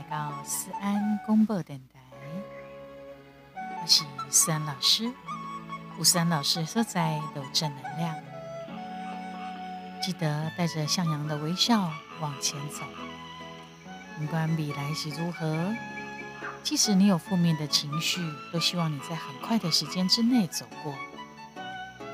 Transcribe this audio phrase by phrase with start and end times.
[0.00, 2.00] 来到思安公播电台，
[3.82, 5.12] 我是思安老师。
[5.98, 8.16] 吴思安老师所在有正能量，
[10.02, 12.82] 记得带着向阳的微笑往前走。
[14.18, 15.70] 不管未来是如何，
[16.62, 20.94] 即使你有负面的情绪，都希望你在很快的时间之内走过。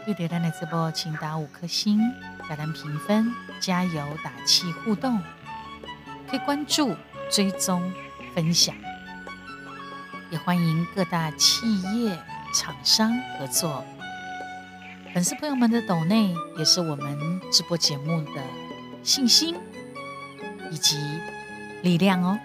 [0.04, 2.00] 对点赞的直播，请打五颗星，
[2.48, 5.23] 给咱评分，加油打气互动，
[6.28, 6.96] 可以关注。
[7.30, 7.92] 追踪、
[8.34, 8.74] 分享，
[10.30, 12.16] 也欢迎各大企业
[12.54, 13.84] 厂商合作。
[15.12, 18.42] 粉丝朋友们的抖内也是我们直播节目的
[19.02, 19.56] 信心
[20.70, 20.98] 以及
[21.82, 22.38] 力量哦。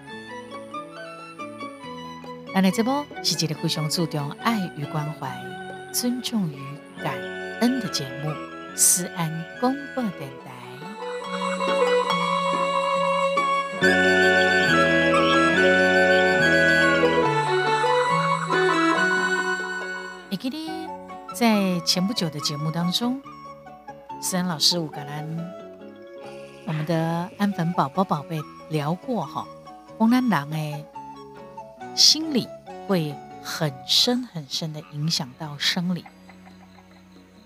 [2.54, 5.30] 那这波是一个非常注重爱与关怀、
[5.92, 6.56] 尊重与
[7.02, 7.14] 感
[7.60, 8.32] 恩的节目——
[8.76, 10.52] 思安公播电台。
[21.42, 23.20] 在前不久的节目当中，
[24.20, 25.26] 思恩老师五格兰，
[26.68, 28.40] 我们的安粉宝宝宝贝
[28.70, 29.44] 聊过哈，
[29.98, 30.84] 红蓝狼哎，
[31.96, 32.46] 心理
[32.86, 36.04] 会很深很深的影响到生理，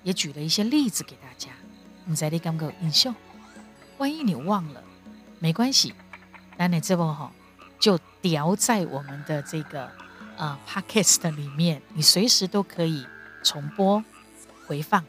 [0.02, 1.48] 也举了一些例子给大家，
[2.04, 3.14] 你在你感觉印象？
[3.96, 4.82] 万一你忘了，
[5.38, 5.94] 没关系，
[6.58, 7.32] 那你这波哈
[7.78, 9.90] 就聊在我们的这个
[10.36, 13.06] 呃 podcast 里面，你随时都可以。
[13.46, 14.02] 重播、
[14.66, 15.04] 回放，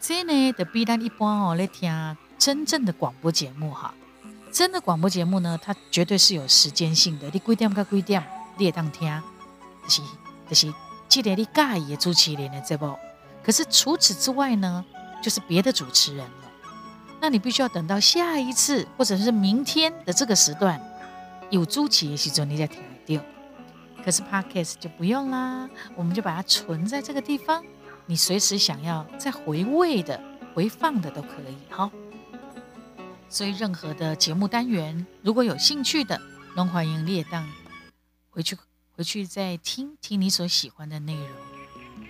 [0.00, 3.94] 这呢的比咱一般哦来听真正的广播节目哈。
[4.50, 7.30] 真的广播节目呢，它绝对是有时间性的。
[7.32, 8.20] 你几点到几点，
[8.58, 9.22] 你也当听，
[9.84, 10.02] 就是
[10.48, 10.74] 就是
[11.08, 12.92] 记得你介意的主持人的这部。
[13.44, 14.84] 可是除此之外呢，
[15.22, 16.50] 就是别的主持人了。
[17.20, 20.80] 那你必须要等到下一次或者是明天的这个时段
[21.50, 23.24] 有主持的时候，你再听得到。
[24.04, 27.64] 可是 Podcast 就不用啦，我们就把它存在这个地方，
[28.06, 30.20] 你随时想要再回味的、
[30.54, 31.56] 回放的都可以。
[31.70, 31.90] 好，
[33.28, 36.20] 所以任何的节目单元，如果有兴趣的，
[36.56, 37.48] 都欢迎列档
[38.30, 38.56] 回去
[38.96, 41.28] 回去再听听你所喜欢的内容。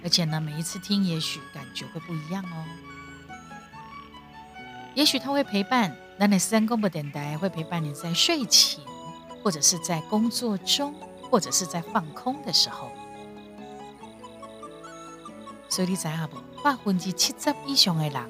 [0.03, 2.65] 而且呢，每一次听，也许感觉会不一样哦。
[4.95, 8.83] 也许它会陪伴，那你三公不等待会陪伴你在睡前，
[9.43, 10.95] 或者是在工作中。
[11.32, 12.93] 或者是在放空的时候，
[15.66, 16.37] 所以你知下不？
[16.62, 18.28] 百分之七十以上的人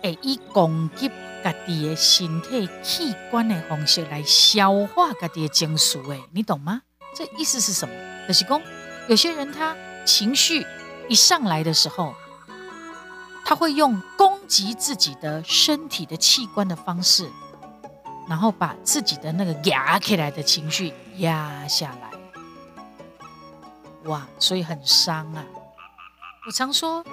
[0.00, 1.10] 会以攻击
[1.42, 5.98] 家己的身体器官的方式来消化家己的情绪。
[6.08, 6.82] 诶，你懂吗？
[7.16, 7.92] 这意思是什么？
[8.28, 8.62] 就是讲，
[9.08, 10.64] 有些人他情绪
[11.08, 12.14] 一上来的时候，
[13.44, 17.28] 他会用攻击自己的身体的器官的方式。
[18.28, 22.10] 然后把自己的那个压起来的情绪压下来，
[24.04, 25.44] 哇，所以很伤啊！
[26.46, 27.04] 我常说，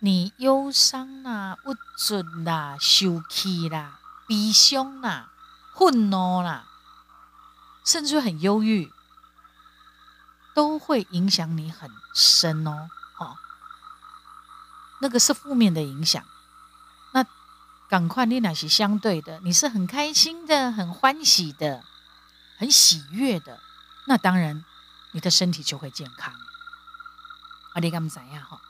[0.00, 3.98] 你忧伤啦、不准啦、生气啦、
[4.28, 5.30] 悲伤啦、
[5.74, 6.64] 愤怒啦，
[7.84, 8.90] 甚至很忧郁，
[10.54, 12.88] 都会影响你很深哦。
[13.18, 13.36] 哦，
[15.00, 16.22] 那个是负面的影响。
[17.94, 21.84] 赶快，你那是相对的，你是很开心的、很欢喜的、
[22.58, 23.60] 很喜悦的，
[24.08, 24.64] 那当然
[25.12, 26.34] 你的身体就会健康。
[27.72, 28.60] 啊，你敢怎样哈？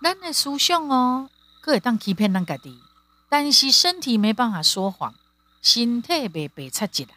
[0.00, 1.28] 咱的思想哦，
[1.60, 2.80] 可以当欺骗咱家己，
[3.28, 5.12] 但是身体没办法说谎，
[5.60, 7.12] 心特别被察觉的，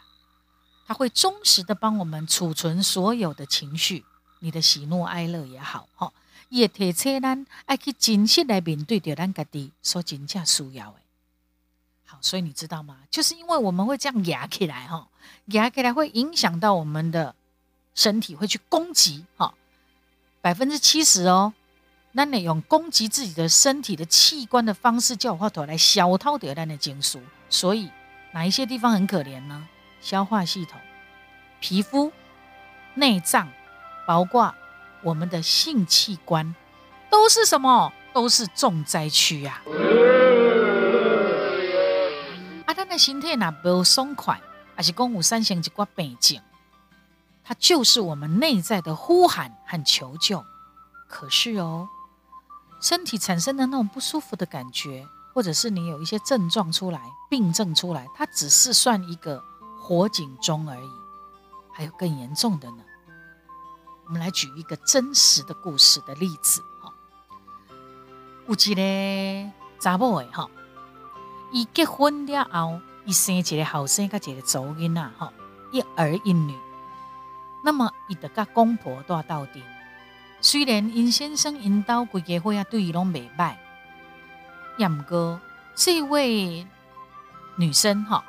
[0.87, 4.03] 它会忠实的帮我们储存所有的情绪，
[4.39, 6.11] 你的喜怒哀乐也好，哈，
[6.49, 11.02] 也提醒咱爱去真实来面对着咱家己所真正需要的。
[12.21, 12.97] 所以你知道吗？
[13.09, 15.07] 就是因为我们会这样压起来哈，
[15.47, 17.35] 压起来会影响到我们的
[17.95, 19.53] 身体，会去攻击哈，
[20.41, 21.53] 百分之七十哦。
[22.13, 27.19] 那你用攻击自己的身体的器官的方式，叫我头来消耗掉咱的精素。
[27.49, 27.89] 所以
[28.33, 29.67] 哪一些地方很可怜呢？
[30.01, 30.79] 消化系统、
[31.59, 32.11] 皮肤、
[32.93, 33.49] 内脏，
[34.05, 34.53] 包括
[35.01, 36.55] 我们的性器官，
[37.09, 37.91] 都是什么？
[38.13, 39.63] 都是重灾区呀。
[42.93, 44.39] 的心态呢不松快，
[44.75, 46.41] 还是公五三型一挂背景，
[47.43, 50.45] 它就是我们内在的呼喊和求救。
[51.09, 51.89] 可是哦，
[52.79, 59.43] 身体产生的那种不舒服的感觉，或者是你有一些症状出来、病症出来，它只是算一个
[59.79, 60.89] 火警钟而已。
[61.75, 62.83] 还有更严重的呢。
[64.05, 66.93] 我们来举一个真实的故事的例子哈。
[68.47, 70.47] 有一个查某诶哈。
[71.53, 75.31] 伊结婚了后，伊生一个后生，甲一个祖囡仔吼，
[75.71, 76.57] 一儿一女。
[77.63, 79.61] 那么伊得甲公婆住斗阵。
[80.41, 83.53] 虽然殷先生因兜规家伙仔对伊拢袂歹，
[84.77, 85.39] 也毋过
[85.75, 86.65] 这位
[87.55, 88.23] 女生吼，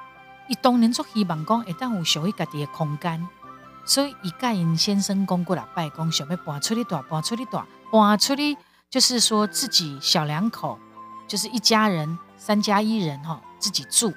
[0.47, 3.27] 伊当然足希望讲会当有属于家己的空间，
[3.87, 7.59] 所以伊甲殷先生讲过来拜讲，想要搬出去住，搬出去住，
[7.91, 8.55] 搬出去
[8.91, 10.79] 就是说自己小两口，
[11.27, 14.13] 就是一家人三加一人吼，自己住。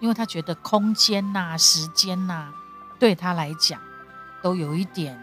[0.00, 2.50] 因为他觉得空间呐、时间呐，
[2.98, 3.78] 对他来讲
[4.42, 5.22] 都有一点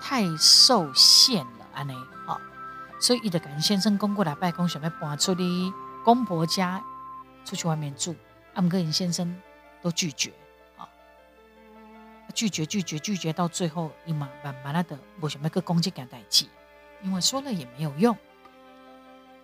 [0.00, 1.92] 太受限了，安尼
[2.24, 2.40] 好，
[3.00, 5.42] 所以伊就跟先生公过来拜公，想要搬出去
[6.04, 6.80] 公婆家，
[7.44, 8.14] 出去外面住。
[8.54, 9.36] 阿姆哥尹先生
[9.82, 10.32] 都拒绝，
[10.78, 10.86] 啊，
[12.32, 16.46] 拒绝拒绝拒绝，到最后伊嘛慢慢的不想要跟公家讲代志，
[17.02, 18.16] 因为说了也没有用。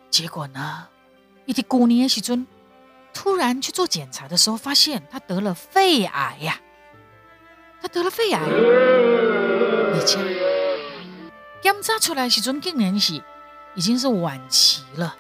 [0.09, 0.89] 结果呢，
[1.51, 2.47] 一直过年的时阵。
[3.13, 6.61] 突然去做检查的时候，发现他得了肺癌呀！
[7.83, 10.17] 他得了肺癌，而且
[11.61, 13.21] 检查出来时阵竟然是
[13.75, 15.17] 已经是晚期了。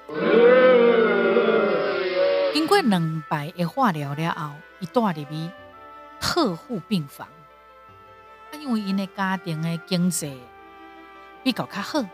[2.55, 5.50] 经过两百的化疗了后，伊带入去
[6.21, 7.26] 特护病房。
[7.26, 10.41] 啊，因为因的家庭的经济
[11.43, 12.05] 比较较好，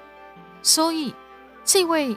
[0.62, 1.14] 所以
[1.62, 2.16] 这位。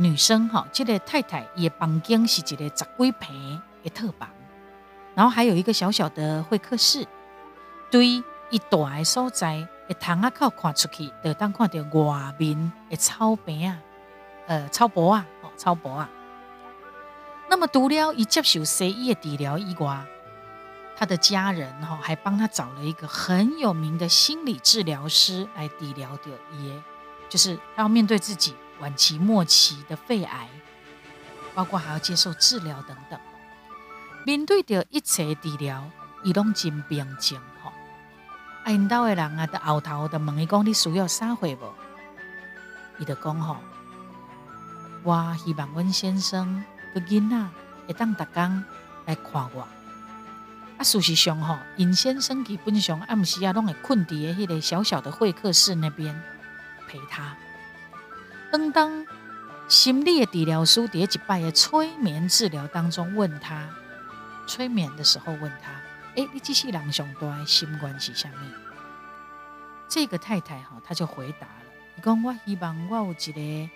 [0.00, 4.28] 女生哈，这个太太也房间是一个十几平的套房，
[5.16, 7.04] 然后还有一个小小的会客室。
[7.90, 9.56] 对一大的所在，
[9.88, 13.76] 一窗啊靠看出去，就当看到外面的草坪啊，
[14.46, 16.08] 呃，草坡啊，哦，草坡啊。
[17.50, 20.04] 那么除了以接受西医的治疗以外，
[20.96, 26.30] 他的家人哈还帮他找了一个很有名的心理治疗师来治疗的，
[26.62, 26.80] 也
[27.28, 28.54] 就是他要面对自己。
[28.80, 30.48] 晚期、末期的肺癌，
[31.54, 33.18] 包括还要接受治疗等等。
[34.24, 35.84] 面对着一切治疗，
[36.22, 37.72] 伊拢真平静吼。
[38.66, 41.74] 因兜的人啊，在后头就问伊讲：“你需要啥货无？”
[43.00, 43.56] 伊就讲吼
[45.02, 46.62] ：“我希望阮先生
[46.94, 47.46] 个囡仔
[47.86, 48.64] 会当逐工
[49.06, 49.66] 来看我。”
[50.78, 56.14] 啊，事实上吼，尹先生基本上暗时啊，拢会困伫诶迄个小小的会客室那边
[56.86, 57.34] 陪他。
[58.50, 59.06] 当当
[59.68, 63.68] 心理的治疗师第一摆的催眠治疗当中问他，
[64.46, 65.72] 催眠的时候问他
[66.16, 68.32] ：“哎，你这世人上大的心愿是啥物？”
[69.86, 71.62] 这个太太哈，她就回答了
[71.96, 73.70] ：“伊讲我希望我有一个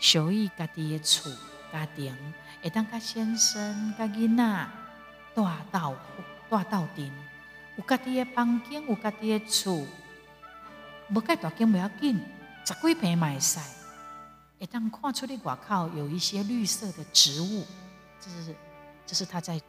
[0.00, 1.30] 属于家己的厝
[1.72, 2.16] 家庭，
[2.60, 4.68] 会当甲先生、甲囡仔
[5.36, 5.94] 住到
[6.50, 7.12] 住到阵，
[7.76, 9.86] 有家己的房间，有家己的厝，
[11.10, 12.20] 无介大间不要紧，
[12.64, 13.60] 十几平嘛会使。”
[14.58, 17.64] 一旦跨出的外靠有一些绿色的植物，
[18.20, 18.56] 这是
[19.06, 19.60] 这是他在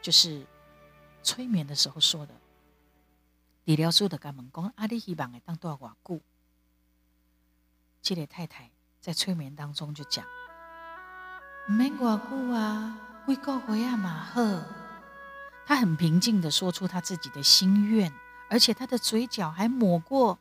[0.00, 0.46] 就是
[1.22, 2.34] 催眠的时候说的。
[3.64, 6.20] 理疗师的跟问讲：“阿你希望会当多少瓦固？”
[8.02, 8.70] 这个太太
[9.00, 10.24] 在催眠当中就讲
[11.68, 14.40] ：“免瓦固啊，几个月啊嘛好。”
[15.66, 18.12] 他很平静的说出他自己的心愿，
[18.50, 20.38] 而且他的嘴角还抹过。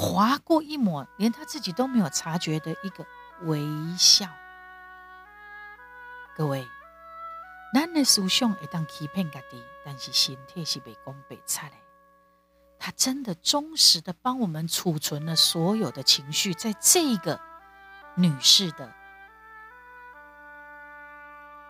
[0.00, 3.04] 划过一抹，连他自己都没有察觉的一个
[3.42, 3.62] 微
[3.98, 4.26] 笑。
[6.34, 6.66] 各位，
[7.74, 11.74] 咱的思想会当欺骗家己，但是身体是被讲白差的。
[12.78, 17.38] 他真的忠实的帮我们储存了所有的情绪，在这个
[18.14, 18.90] 女士的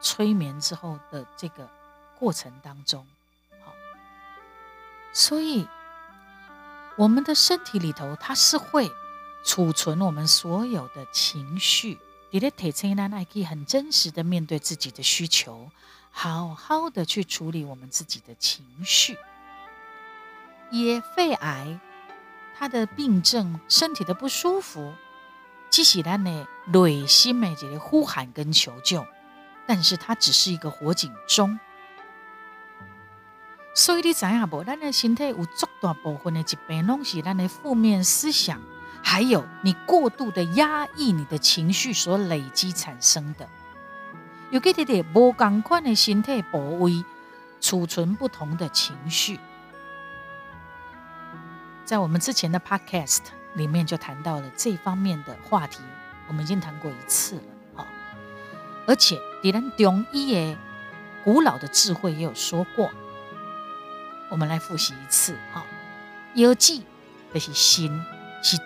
[0.01, 1.69] 催眠之后的这个
[2.17, 3.05] 过程当中，
[3.65, 3.73] 好，
[5.13, 5.67] 所以。
[7.01, 8.93] 我们的身体里头，它是会
[9.43, 11.99] 储存我们所有的情绪。
[12.29, 15.71] 你的体测呢，还可以很真实的面对自己的需求，
[16.11, 19.17] 好好的去处理我们自己的情绪。
[20.71, 21.81] 也肺癌，
[22.59, 24.93] 它的病症、身体的不舒服，
[25.71, 29.07] 激起咱的内心的一个呼喊跟求救，
[29.67, 31.59] 但是它只是一个火警钟。
[33.81, 34.63] 所以你知影无？
[34.63, 38.61] 咱的身体有足大部分的疾病，拢是咱的负面思想，
[39.03, 43.49] 还有你过度的压抑你的情绪所累积产生的。
[44.51, 47.03] 有几点点无同款的身体部位
[47.59, 49.41] 储存不同的情绪。
[51.87, 53.21] 在我们之前的 Podcast
[53.55, 55.81] 里面就谈到了这方面的话题，
[56.29, 57.43] 我们已经谈过一次了。
[57.77, 57.87] 哈，
[58.87, 60.59] 而且敌人中医的
[61.25, 62.91] 古老的智慧也有说过。
[64.31, 65.63] 我们来复习一次哈，
[66.35, 66.85] 腰记
[67.35, 68.03] 就是心
[68.43, 68.57] 是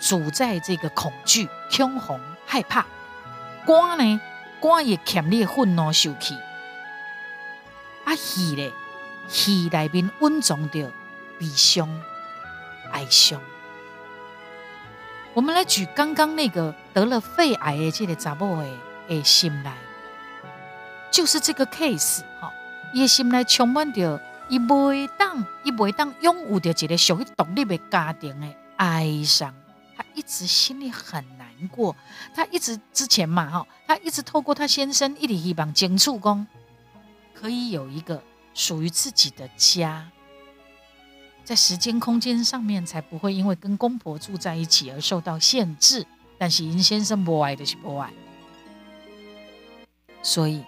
[0.00, 2.82] 主在这个恐惧、恐慌、害怕；
[3.66, 4.20] 肝呢，
[4.60, 6.34] 肝也强烈愤怒、受气；
[8.04, 8.72] 啊气呢，
[9.28, 10.90] 气内面温藏着
[11.38, 11.88] 悲伤、
[12.90, 13.40] 哀伤。
[15.34, 18.68] 我们来举刚刚那个得了肺癌的这个查某的
[19.08, 19.76] 的心来，
[21.10, 22.50] 就是这个 case 哈，
[22.94, 24.18] 伊心来充满着
[24.54, 28.46] 伊袂当，伊袂当拥有着一个属于独立的家庭的
[28.76, 29.52] 哀伤，
[29.96, 31.96] 他一直心里很难过，
[32.32, 36.46] 他一直之前嘛哈，他一直透过他先生一直希望争取工，
[37.34, 38.22] 可以有一个
[38.54, 40.08] 属于自己的家。
[41.42, 46.06] 在时间空间上面，才不会因为跟公婆住在一起而受到限制。
[46.38, 48.12] 但是尹先生不爱的是不爱，
[50.22, 50.62] 所以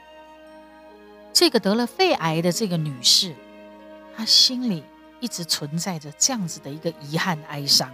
[1.32, 3.32] 这个得了肺癌的这个女士，
[4.16, 4.82] 他心里
[5.20, 7.92] 一直存在着这样子的一个遗憾哀伤。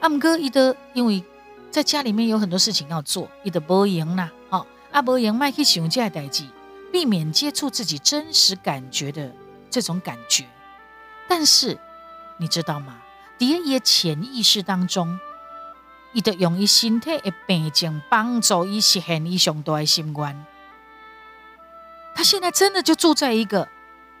[0.00, 1.22] 阿姆哥伊德因为
[1.70, 6.44] 在家里面有很多事情要做，伊德不赢啦，好阿伯赢麦去想这代志，
[6.90, 9.34] 避免接触自己真实感觉的
[9.70, 10.46] 这种感觉。
[11.28, 11.78] 但是，
[12.38, 13.02] 你知道吗？
[13.38, 15.18] 在伊潜意识当中，
[16.14, 20.46] 伊得用伊身体的病症帮助伊实现伊上大的心愿。
[22.14, 23.68] 他现在真的就住在一个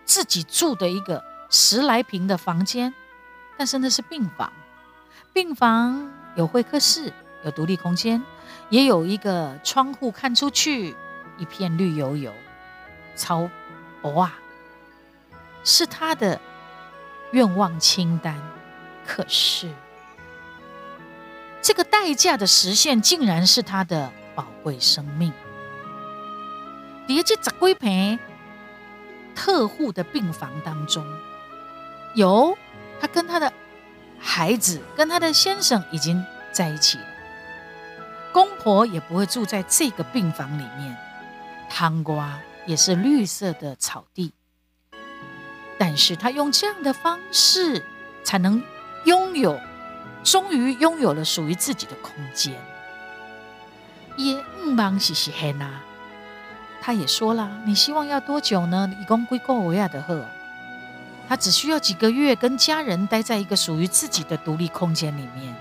[0.08, 2.92] 自己住的一个十来平的房间，
[3.58, 4.50] 但是那是病房。
[5.34, 7.12] 病房有会客室，
[7.44, 8.22] 有独立空间，
[8.70, 10.96] 也有一个窗户看出去，
[11.36, 12.32] 一片绿油油，
[13.14, 13.48] 超
[14.02, 14.32] 哇，
[15.62, 16.40] 是他的。
[17.32, 18.40] 愿望清单，
[19.06, 19.70] 可是
[21.60, 25.30] 这个代价的实现，竟然是他的宝贵生命。
[27.06, 28.18] 叠这十几平
[29.38, 31.06] 特护的病房当中，
[32.14, 32.58] 有
[33.00, 33.52] 他跟他的
[34.18, 37.04] 孩子、跟他的先生已经在一起了，
[38.32, 40.96] 公婆也不会住在这个病房里面，
[41.70, 44.32] 汤瓜也是绿色的草地。
[45.78, 47.84] 但是他用这样的方式，
[48.24, 48.60] 才能
[49.04, 49.56] 拥有，
[50.24, 52.52] 终于拥有了属于自己的空间。
[54.16, 55.80] 也唔忙嘻嘻嘿呐，
[56.80, 58.88] 他也说了，你希望要多久呢？
[59.00, 60.24] 一共归过维亚的贺，
[61.28, 65.54] 他只需要几个月，跟家人待在一个属于自己的独立空间里面。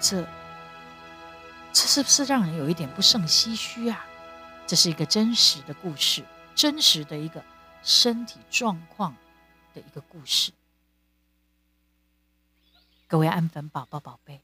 [0.00, 0.24] 这，
[1.72, 4.04] 这是不是让人有一点不胜唏嘘啊？
[4.66, 6.24] 这是一个真实的故事。
[6.54, 7.44] 真实的一个
[7.82, 9.14] 身体状况
[9.74, 10.52] 的一个故事，
[13.06, 14.40] 各位安粉宝宝宝贝，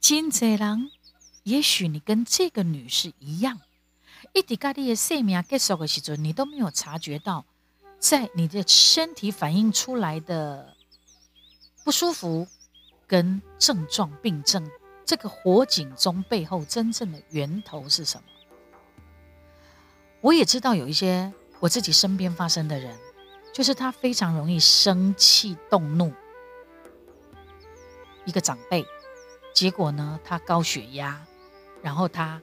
[0.00, 0.88] 金泽郎，
[1.48, 3.58] 也许你跟这个女士一样，
[4.34, 7.46] 一滴咖喱的生命结束的时阵，你都没有察觉到，
[7.98, 10.76] 在你的身体反映出来的
[11.84, 12.46] 不舒服
[13.06, 14.70] 跟症状病症，
[15.06, 18.24] 这个火警中背后真正的源头是什么？
[20.20, 22.94] 我也知道有一些我自己身边发生的人，
[23.54, 26.12] 就是他非常容易生气动怒，
[28.26, 28.84] 一个长辈，
[29.54, 31.24] 结果呢，他高血压，
[31.88, 32.38] 然后他，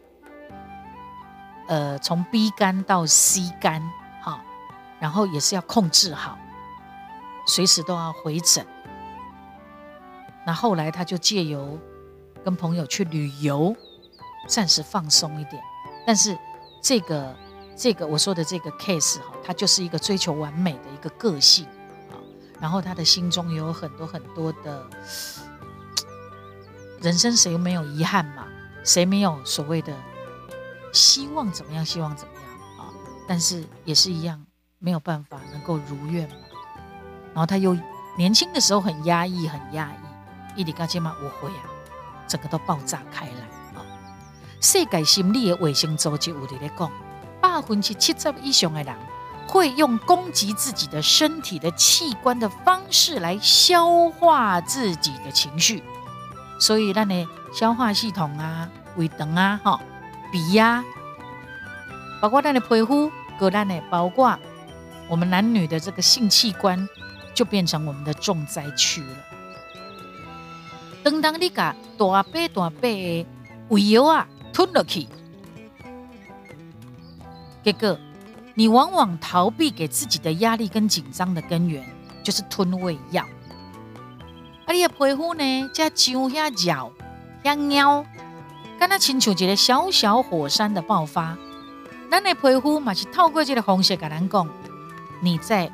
[1.67, 3.79] 呃，从 B 肝到 C 肝，
[4.23, 4.43] 哈，
[4.99, 6.35] 然后也是要控制好，
[7.45, 8.65] 随时都要回诊。
[10.47, 11.79] 那后来他就借由
[12.43, 13.75] 跟朋友去旅游，
[14.47, 15.61] 暂时放松一点，
[16.07, 16.35] 但是
[16.81, 17.35] 这个。
[17.77, 21.65] 这个我说的这个 case 哈，他就是一个追求完美的一个个性
[22.09, 22.15] 啊，
[22.57, 24.87] 然后他的心中有很多很多的，
[27.03, 28.44] 人生谁没有遗憾嘛？
[28.85, 29.93] 谁没有所谓的
[30.93, 31.85] 希望怎么样？
[31.85, 32.43] 希望怎么样
[32.79, 32.93] 啊？
[33.27, 34.45] 但是也是一样，
[34.79, 36.35] 没有办法能够如愿嘛。
[37.33, 37.75] 然后他又
[38.17, 39.91] 年轻的时候很压抑，很压
[40.55, 41.65] 抑，一里嘎杰嘛误会啊，
[42.27, 43.83] 整个都爆炸开来啊！
[44.61, 46.91] 世界心理的卫生组织有在讲。
[47.41, 48.95] 百分之七十以上的人
[49.47, 55.83] 会用攻击自己的身体的器官的方式来消化自己的情绪，
[56.59, 59.79] 所以让你消化系统啊、胃肠啊、哈
[60.29, 60.83] 鼻呀，
[62.21, 63.09] 包括咱的皮肤，
[63.39, 64.37] 和咱的包括
[65.07, 66.85] 我们男女的这个性器官，
[67.33, 69.07] 就变成我们的重灾区了。
[71.01, 73.29] 等当你把大杯大杯的
[73.69, 75.07] 胃药啊吞落去。
[77.63, 77.97] 结果，
[78.53, 81.87] 你往往逃避给自己的压力跟紧张的根源，
[82.21, 83.23] 就是吞胃药。
[84.65, 86.91] 啊，你的皮肤呢，加上下脚、
[87.45, 88.03] 下尿，
[88.79, 91.37] 跟它亲像一个小小火山的爆发。
[92.09, 94.49] 咱的皮肤嘛是透过这个方式跟咱讲，
[95.21, 95.71] 你在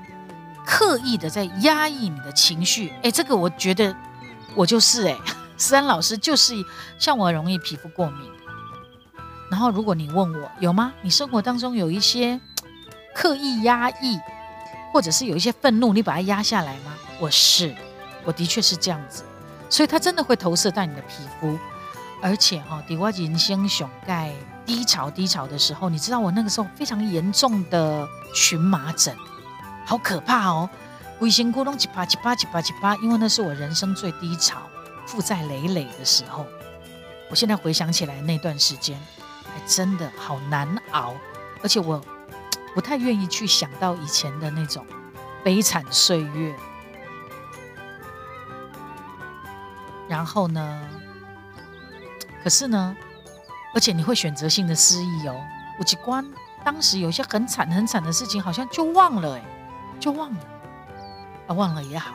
[0.65, 2.91] 刻意的在压抑你的情绪。
[3.03, 3.95] 哎，这个我觉得
[4.53, 5.17] 我就是哎，
[5.55, 6.53] 思安老师就是
[6.99, 8.29] 像我容易皮肤过敏，
[9.49, 9.59] 然。
[9.59, 10.91] 后，如果你问我有吗？
[11.01, 12.39] 你生活当中有一些
[13.15, 14.19] 刻意压抑，
[14.91, 16.93] 或者是有一些愤怒，你把它压下来吗？
[17.19, 17.73] 我是，
[18.25, 19.23] 我的确是这样子，
[19.71, 21.57] 所以它真的会投射在你的皮肤，
[22.21, 24.31] 而且哈，底我人生熊盖
[24.63, 29.15] 低潮低潮的时候，你知道我那个时候非常严重的荨麻疹，
[29.85, 30.69] 好可怕哦，
[31.21, 34.61] 微辛窟窿七八七八七八七八，因为那是我人生最低潮、
[35.07, 36.45] 负债累累的时候。
[37.29, 38.99] 我现在回想起来那段时间。
[39.53, 41.13] 还真的好难熬，
[41.61, 42.01] 而且我
[42.73, 44.85] 不太愿意去想到以前的那种
[45.43, 46.55] 悲惨岁月。
[50.11, 50.89] 然后呢？
[52.43, 52.93] 可是呢？
[53.73, 55.41] 而且你会选择性的失忆哦。
[55.79, 56.29] 吴奇关
[56.65, 59.41] 当时有些很惨很惨的事情，好像就忘了哎，
[60.01, 60.39] 就忘了
[61.47, 62.13] 啊，忘了也好。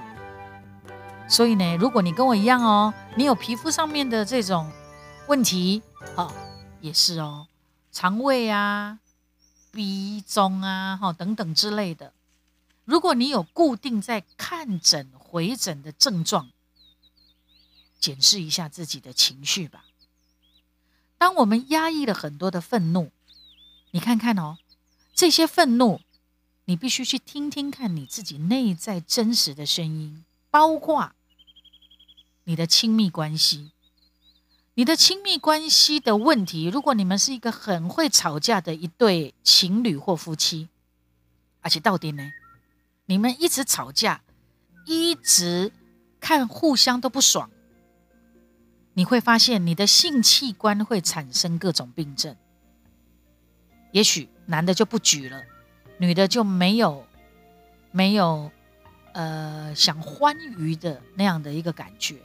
[1.27, 4.71] 所以呢，如果你跟我一样哦，你有皮肤上面的这种
[5.27, 5.83] 问题，
[6.17, 6.31] 哦。
[6.83, 7.47] 也是哦，
[7.91, 8.99] 肠胃啊、
[9.73, 12.13] 鼻中啊、哈等等之类的。
[12.85, 16.51] 如果你有固定在看诊、回诊的症状，
[17.99, 19.85] 检视一下自己的情绪吧。
[21.19, 23.11] 当我们压抑了很多的愤怒，
[23.91, 24.59] 你看看哦，
[25.15, 26.01] 这些愤怒，
[26.67, 31.13] 你必须去听听看你自己内在真实的声音，包括
[32.45, 33.73] 你的亲密关系。
[34.75, 40.69] 你的亲密关系的问题，如果你们是一个很会吵架的一对情侣或夫妻，
[41.63, 42.31] 而且到底呢，
[43.07, 44.23] 你们一直吵架，
[44.85, 45.73] 一直
[46.21, 47.51] 看互相都不爽，
[48.99, 52.35] 你会发现你的性器官会产生各种病症。
[53.93, 55.43] 也许男的就不举了，
[55.99, 57.07] 女的就没有
[57.91, 58.51] 没有
[59.13, 62.17] 呃想欢愉的那样的一个感觉，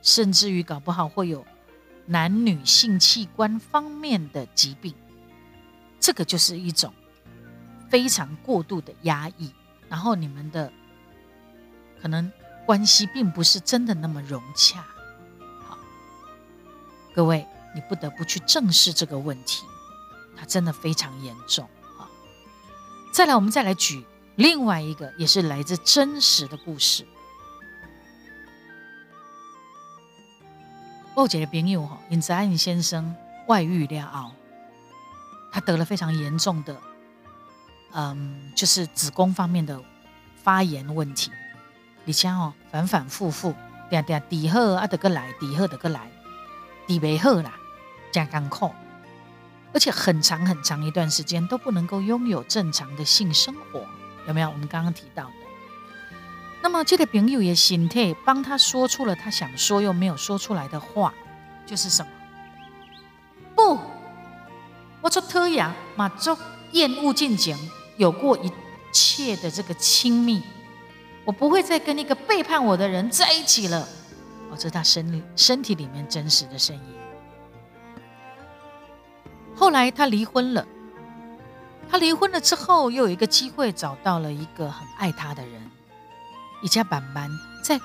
[0.00, 1.44] 甚至于搞不好会有。
[2.04, 4.92] 男女性器官方面的疾病，
[6.00, 6.92] 这个就是一种
[7.88, 9.52] 非常过度的压抑，
[9.88, 10.72] 然后你们的
[12.00, 12.30] 可能
[12.66, 14.84] 关系并不是真的那么融洽。
[17.14, 19.64] 各位，你不得不去正视这个问题，
[20.36, 21.68] 它真的非常严重。
[21.98, 22.08] 啊，
[23.12, 24.04] 再来，我们再来举
[24.36, 27.06] 另外一个，也是来自真实的故事。
[31.14, 33.14] 我姐的朋友哈，尹泽安先生
[33.46, 34.32] 外遇了后，
[35.52, 36.74] 他得了非常严重的，
[37.92, 39.78] 嗯，就是子宫方面的
[40.42, 41.30] 发炎问题。
[42.06, 43.54] 而且哦，反反复复，
[43.90, 46.10] 点点底好啊，得个来，底好得个来，
[46.86, 47.52] 底没好啦，
[48.10, 48.70] 加干苦，
[49.72, 53.86] 而且很长很长一段时间都不能够拥有正常的性生活，
[54.26, 54.48] 有没有？
[54.50, 55.32] 我们刚刚提到的。
[56.62, 61.12] 那么这个朋友也心态帮他说出了他想说又没有说出来的话，
[61.66, 62.10] 就是什么？
[63.54, 63.78] 不，
[65.00, 66.38] 我做特养马做
[66.72, 67.56] 厌恶进行
[67.96, 68.50] 有过一
[68.92, 70.42] 切的这个亲密，
[71.24, 73.88] 我不会再跟那个背叛我的人在一起了。
[74.52, 76.82] 哦，这是他身身体里面真实的声音。
[79.56, 80.66] 后来他离婚了，
[81.88, 85.70] 他离婚了之后又有一个机会找到了一个很爱他的人。
[86.62, 87.30] 一家板板
[87.64, 87.80] 在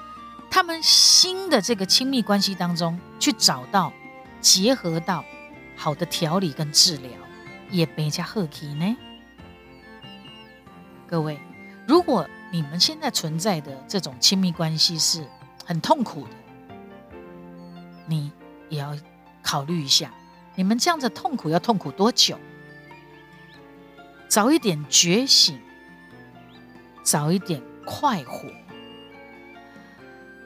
[0.52, 3.92] 他们新的这个亲密关系当中去找到
[4.42, 5.24] 结合到
[5.76, 7.12] 好的调理跟治疗，
[7.72, 8.98] 也比较贺气呢。
[11.08, 11.40] 各位，
[11.88, 15.26] 如果你们现在存在的这种亲密关系是
[15.66, 16.30] 很痛苦的，
[18.08, 18.32] 你
[18.70, 18.98] 也要
[19.44, 20.12] 考虑一下，
[20.56, 22.40] 你们这样子痛苦要痛苦多久？
[24.28, 25.60] 早一点觉醒，
[27.04, 28.50] 早一点快活。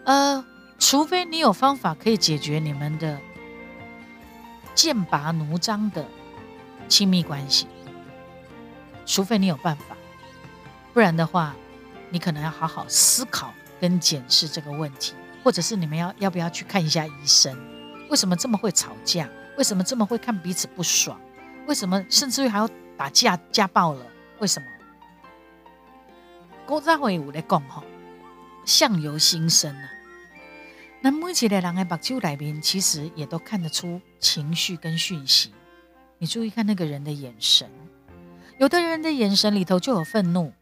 [0.06, 0.46] 呃，
[0.78, 3.20] 除非你有方法可以解决你们的
[4.76, 6.06] 剑拔弩张的
[6.88, 7.68] 亲密关系，
[9.06, 9.96] 除非你有办法，
[10.94, 11.56] 不然的话，
[12.10, 17.58] 你可能要好好思考跟检视这个问题，或者是你们要要不要去看一下医生？
[18.10, 19.30] 为什么这么会吵架？
[19.58, 21.20] 为什么这么会看彼此不爽？
[21.68, 24.06] 为什么甚至于还要打架家暴了？
[24.40, 24.68] 为什么？
[26.66, 27.84] 古早会有来讲吼。
[28.64, 29.90] 相由心生啊，
[31.02, 35.52] 那每一个人的目睭里面，其实也都看得出情绪跟讯息。
[36.20, 37.68] 你注意看那个人的眼神，
[38.60, 40.54] 有的人的眼神里头就有愤怒，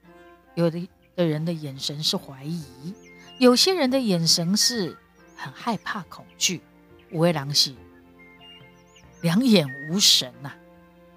[0.56, 0.88] 有的
[1.18, 2.94] 的人的眼神是怀疑，
[3.40, 4.98] 有些人的眼神是
[5.36, 6.62] 很害怕、恐惧。
[7.12, 7.76] 五位狼系
[9.22, 10.52] 两眼无神呐，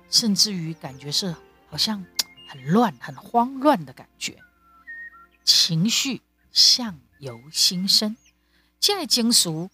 [0.08, 1.34] 甚至于感觉是
[1.68, 2.02] 好像
[2.48, 4.38] 很乱、很慌乱的感觉，
[5.44, 6.22] 情绪。
[6.52, 8.14] 相由心生，
[8.78, 9.70] 这样的经俗，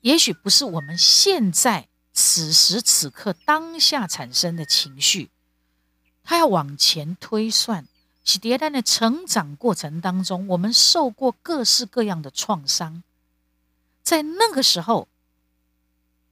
[0.00, 5.30] 也许不是我们现在此时此刻当下产生的情绪，
[6.22, 7.88] 他要往前推算，
[8.28, 13.02] 是迭代的成长过程当中，我们受过各式各样的创伤，
[14.02, 15.08] 在那个时候，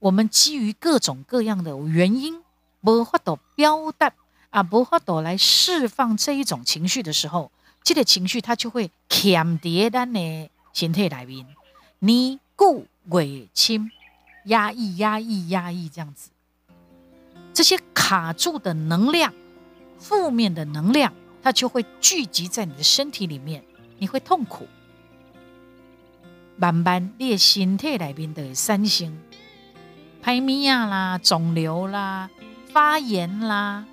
[0.00, 2.42] 我们基于各种各样的原因，
[2.82, 4.12] 无法度表达
[4.50, 7.50] 啊，无法度来释放这一种情绪的时候，
[7.82, 11.46] 这个情绪它就会潜在咱的身体里面，
[12.00, 13.90] 你固尾轻。
[14.44, 16.30] 压抑、压抑、压抑，这样子，
[17.52, 19.34] 这些卡住的能量、
[19.98, 21.12] 负面的能量，
[21.46, 23.62] 它就会聚集在你的身体里面，
[23.98, 24.66] 你会痛苦。
[26.56, 29.16] 慢慢，你的身体里面的三星、
[30.20, 32.28] 排咪呀啦、肿瘤啦、
[32.72, 33.86] 发炎啦、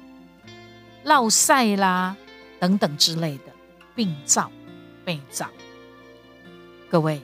[1.04, 2.18] 落晒啦
[2.60, 3.54] 等等之类的
[3.94, 4.52] 病灶、
[5.06, 5.48] 病灶。
[6.90, 7.22] 各位，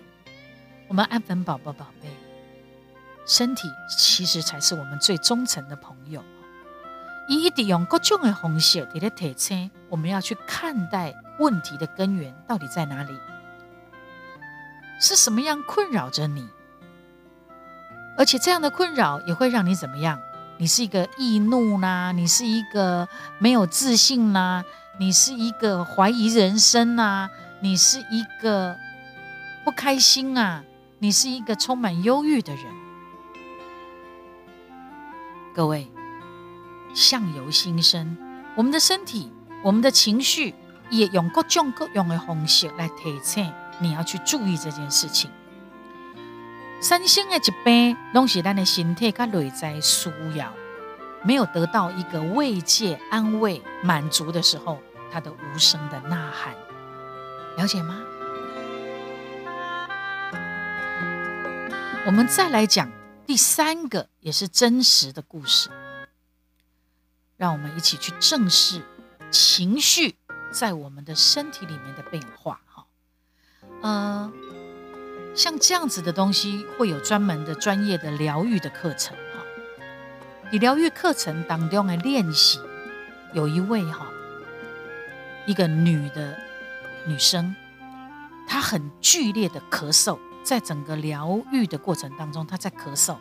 [0.88, 2.08] 我们安粉宝宝宝贝。
[3.26, 3.64] 身体
[3.98, 6.24] 其实才是我们最忠诚的朋友。
[7.36, 13.18] 一定用各种的方式在咧提醒我们要去看待问题的根源到底在哪里，
[15.00, 16.48] 是什么样困扰着你？
[18.18, 20.20] 而且这样的困扰也会让你怎么样？
[20.58, 24.66] 你是一个易怒啦，你是一个没有自信啦，
[25.00, 27.30] 你是一个怀疑人生呐，
[27.62, 28.76] 你是一个
[29.64, 30.64] 不开心啊，
[30.98, 32.66] 你是一个充满忧郁的人。
[35.56, 35.90] 各位，
[36.94, 38.18] 相由心生，
[38.56, 39.32] 我们的身体、
[39.64, 40.54] 我们的情绪，
[40.90, 45.30] 也用各种各样的方式来提醒你要去注意这件事情。
[46.82, 50.52] 三星的疾病，拢是咱的身体跟内在需要，
[51.24, 54.80] 没有得到一个慰藉、安慰、满足的时候，
[55.12, 56.54] 它的无声的呐喊，
[57.58, 57.98] 了解吗？
[62.06, 62.90] 我们再来讲。
[63.28, 65.70] 第三个也是真实的故事，
[67.40, 68.82] 让我们一起去正视
[69.32, 70.18] 情绪
[70.52, 72.60] 在我们的身体里面的变化。
[72.66, 72.86] 哈，
[73.82, 74.30] 呃，
[75.34, 79.16] 像这样子的东西会有专门的专业的疗愈的课程。
[79.34, 79.42] 哈，
[80.52, 82.60] 你疗愈课程当中的练习，
[83.34, 84.06] 有一位哈，
[85.46, 86.38] 一个女的
[87.08, 87.56] 女生，
[88.50, 90.20] 她很剧烈的咳嗽。
[90.44, 93.16] 在整个疗愈的过程当中，她在咳嗽。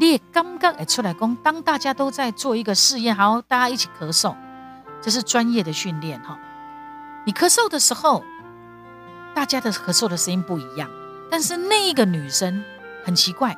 [0.00, 4.34] 你也刚刚也出来讲，当大家都在做一个试验，好，大家一起咳嗽，
[5.02, 6.38] 这是专业的训练哈。
[7.26, 8.24] 你咳嗽的时候，
[9.34, 10.88] 大家的咳嗽的声音不一样，
[11.30, 12.64] 但是那一个女生
[13.04, 13.54] 很奇怪，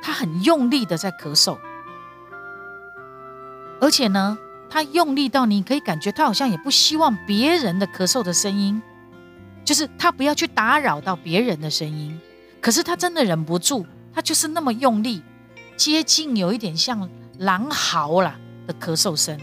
[0.00, 1.58] 她很用力的在咳嗽，
[3.82, 4.38] 而且呢，
[4.70, 8.80] 她用力到你可以感觉她好像也不希望别人的咳嗽的声音。
[9.62, 12.18] 就是她不要去打扰到别人的声音，
[12.60, 15.22] 可是他真的忍不住，他就是那么用力，
[15.76, 19.38] 接近有一点像狼嚎啦的咳嗽声。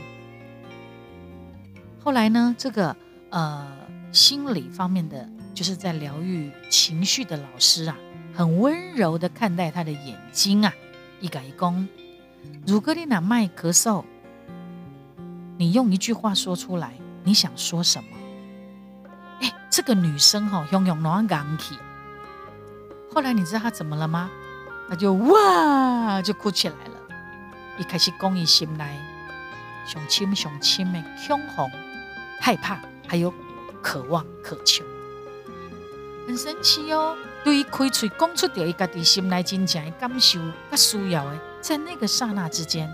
[2.03, 2.95] 后来呢，这个
[3.31, 3.67] 呃
[4.11, 7.97] 心理方面的，就是在疗愈情绪的老师啊，
[8.33, 10.71] 很温柔的看待他的眼睛啊，
[11.19, 11.87] 一改一弓。
[12.65, 14.05] 如果你那麦咳嗽，
[15.57, 18.09] 你用一句话说出来，你想说什么？
[19.41, 21.77] 哎这个女生哈，汹涌暖港起。
[23.17, 24.29] 后来你知道他怎么了吗？
[24.87, 26.93] 他就哇，就哭起来了。
[27.79, 28.95] 一开始讲伊心来
[29.87, 31.67] 雄亲雄亲的恐慌、
[32.39, 32.77] 害怕，
[33.07, 33.33] 还有
[33.81, 34.85] 渴望、渴求，
[36.27, 37.17] 很神奇哦。
[37.43, 42.87] 对于开嘴讲出掉伊家己心内真正的感受、甲需要的，在那个刹那之间，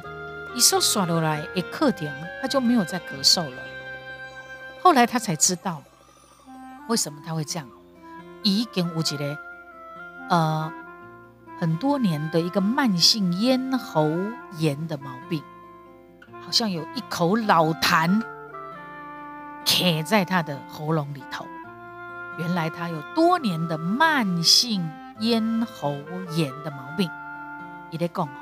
[0.56, 3.58] 一手刷落来一刻点，他就没有再咳嗽了。
[4.82, 5.84] 后来他才知道。
[6.88, 7.68] 为什么他会这样？
[8.42, 9.38] 已经有一个
[10.34, 10.74] 呃
[11.60, 14.10] 很多年的一个慢性咽喉
[14.58, 15.44] 炎的毛病，
[16.42, 18.20] 好像有一口老痰
[19.64, 21.46] 卡在他的喉咙里头。
[22.40, 25.96] 原来他有多年的慢性咽喉
[26.32, 27.08] 炎的毛病。
[27.92, 28.34] 伊在讲吼，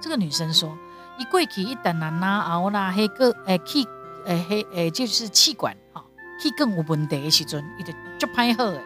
[0.00, 0.72] 这个女生说，
[1.18, 3.84] 一过去一等啊拿熬啦，黑个诶气
[4.24, 6.04] 诶黑诶就是气管哈。
[6.40, 8.80] 气更有问题的时阵，伊就足歹好诶。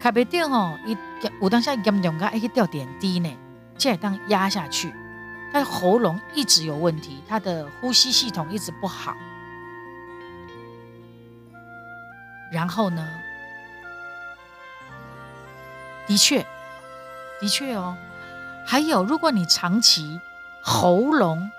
[0.00, 0.96] 卡袂掉吼，伊
[1.42, 3.30] 有当下严重个爱去吊点滴呢，
[3.78, 4.92] 才会当压下去。
[5.52, 9.14] 他的喉咙一直有问题，他的呼吸系统一直不好。
[12.50, 13.06] 然后呢，
[16.06, 16.44] 的确，
[17.40, 17.96] 的确哦。
[18.66, 20.18] 还有，如果你长期
[20.62, 21.50] 喉咙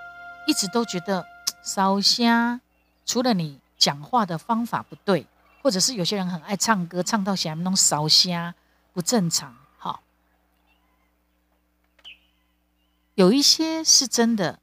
[0.48, 1.26] 一直都觉得
[1.62, 2.60] 烧香，
[3.06, 3.60] 除了你。
[3.82, 5.26] 讲话的方法不对，
[5.62, 8.54] 或者是有些人很爱唱歌，唱到喜欢那种烧声
[8.94, 9.56] 不正常。
[9.78, 10.02] 好，
[13.16, 14.60] 有一些是真的，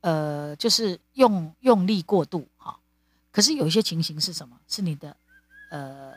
[0.00, 2.80] 呃，就是用用力过度哈。
[3.30, 4.58] 可是有一些情形是什么？
[4.66, 5.16] 是你的
[5.70, 6.12] 呃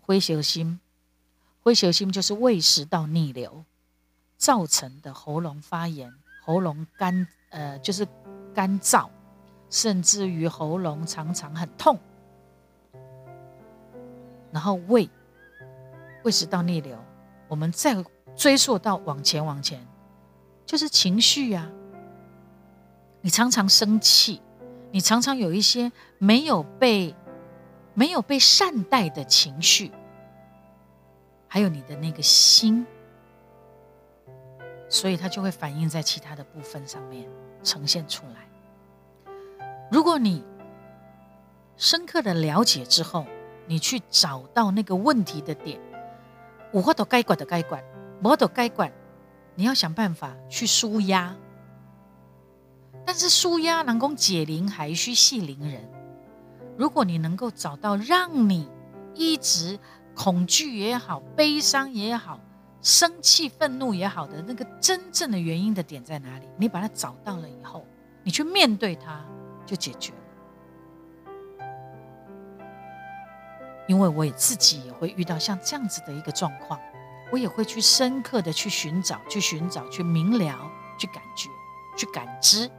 [0.00, 0.80] 灰球心，
[1.60, 3.64] 灰球心就是胃食道逆流
[4.36, 8.06] 造成的喉咙发炎、喉咙干呃就是
[8.54, 9.10] 干燥，
[9.70, 11.98] 甚至于喉咙常常很痛，
[14.50, 15.08] 然后胃
[16.24, 16.98] 胃食道逆流，
[17.48, 18.04] 我们再。
[18.36, 19.84] 追溯到往前往前，
[20.64, 21.68] 就是情绪呀。
[23.20, 24.40] 你常常生气，
[24.92, 27.12] 你常常有一些没有被
[27.94, 29.90] 没有被善待的情绪，
[31.48, 32.86] 还有你的那个心，
[34.88, 37.28] 所以它就会反映在其他的部分上面
[37.64, 38.46] 呈现出来。
[39.90, 40.44] 如果你
[41.76, 43.24] 深刻的了解之后，
[43.66, 45.80] 你去找到那个问题的点，
[46.72, 47.82] 五花都该管的该管。
[48.22, 48.92] 我都该管，
[49.54, 51.36] 你要想办法去舒压。
[53.06, 55.88] 但是舒压能够解铃，还需系铃人。
[56.76, 58.68] 如果你能够找到让你
[59.14, 59.78] 一直
[60.16, 62.40] 恐惧也好、悲伤也好、
[62.82, 67.86] 生气、愤怒也好的那个真正的原因的点在哪里，你把它找到了以后，
[68.24, 69.24] 你去面对它，
[69.68, 71.64] 就解决了。
[73.86, 76.80] 因为我也自己也会遇到像这样子的一个状况。
[77.30, 80.58] 我也会去深刻的去寻找，去寻找，去明了，
[80.98, 81.50] 去感觉，
[81.94, 82.70] 去感知。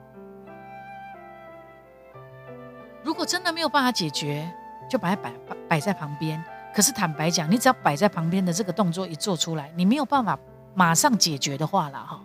[3.04, 4.52] 如果真的没有办法解决，
[4.90, 5.32] 就把它摆
[5.68, 6.44] 摆在旁边。
[6.74, 10.36] 可是坦白讲，你只要摆在旁边的这个动作一做出来，你没有办法
[10.74, 12.20] 马上解决的话了哈。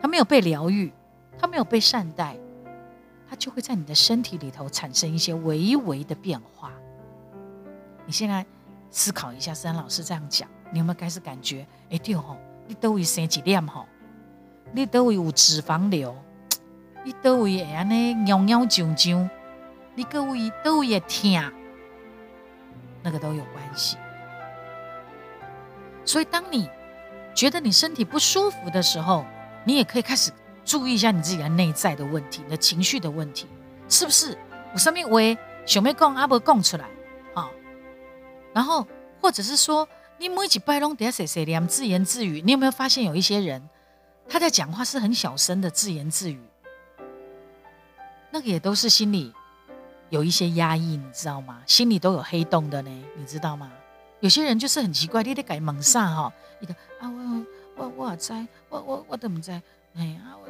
[0.00, 0.92] 他没有被疗愈，
[1.38, 2.36] 他没有被善待，
[3.34, 6.72] 就会在你的身体里头产生一些微微的变化。
[8.06, 8.44] 你现在。
[8.96, 11.66] 思考一下，三老师这样讲，你有没有开始感觉？
[11.90, 12.36] 哎，对吼，
[12.68, 13.86] 你都会生几念吼？
[14.70, 16.14] 你都会有脂肪瘤？
[17.02, 19.28] 你都会安尼扭扭扭扭？
[19.96, 21.52] 你各位都会痛？
[23.02, 23.96] 那个都有关系。
[26.04, 26.70] 所以，当你
[27.34, 29.26] 觉得你身体不舒服的时候，
[29.64, 30.30] 你也可以开始
[30.64, 33.46] 注意一下你自己的内在的问题，你的情绪的问题，
[33.88, 34.36] 是不是？
[34.72, 35.20] 我上面我
[35.66, 36.84] 想要讲阿伯讲出来
[37.34, 37.48] 啊。
[38.52, 38.86] 然后，
[39.20, 39.86] 或者是说，
[40.18, 43.62] 你每几拜拢得谁谁念自言自语，你有没有发现有一些人，
[44.28, 46.40] 他在讲话是很小声的自言自语，
[48.30, 49.32] 那个也都是心里
[50.10, 51.62] 有一些压抑，你知道吗？
[51.66, 53.70] 心里都有黑洞的呢，你知道吗？
[54.20, 57.44] 有些人就是很奇怪，你得改蒙上哈，一个啊我
[57.76, 59.60] 我我在，我我我都不在，
[59.96, 60.48] 哎呀我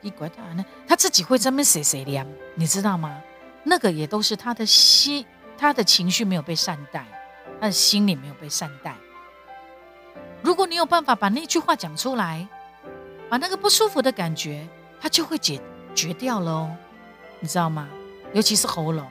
[0.00, 3.20] 你怪他呢，他自己会这么谁谁念，你知道吗？
[3.62, 5.24] 那个也都是他的心，
[5.56, 7.06] 他的情绪没有被善待。
[7.60, 8.94] 他的心里没有被善待。
[10.42, 12.46] 如果你有办法把那句话讲出来，
[13.30, 14.68] 把那个不舒服的感觉，
[15.00, 15.58] 它就会解
[15.94, 16.76] 决掉了哦，
[17.40, 17.88] 你知道吗？
[18.34, 19.06] 尤其是喉咙，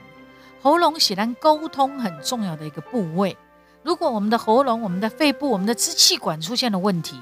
[0.62, 3.36] 喉咙显然沟通很重要的一个部位。
[3.82, 7.20] 如果我们的喉咙、我们的肺部、我们的支气管出现了问题，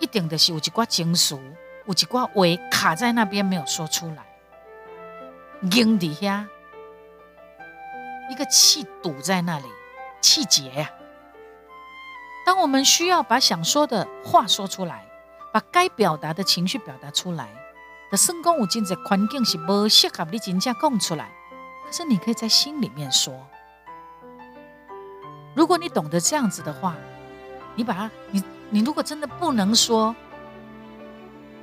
[0.00, 1.38] 一定的是有几挂金属、
[1.86, 4.24] 有几挂尾卡在那边没有说出来，
[5.72, 6.46] 硬底下
[8.30, 9.66] 一个气堵在那里。
[10.20, 10.90] 气结呀！
[12.46, 15.04] 当我们需要把想说的话说出来，
[15.52, 17.46] 把该表达的情绪表达出来，
[18.10, 21.30] 的生功五境在环境是不适合你真正讲出来。
[21.84, 23.34] 可是你可以在心里面说。
[25.54, 26.94] 如果你懂得这样子的话，
[27.74, 30.16] 你把它，你你如果真的不能说，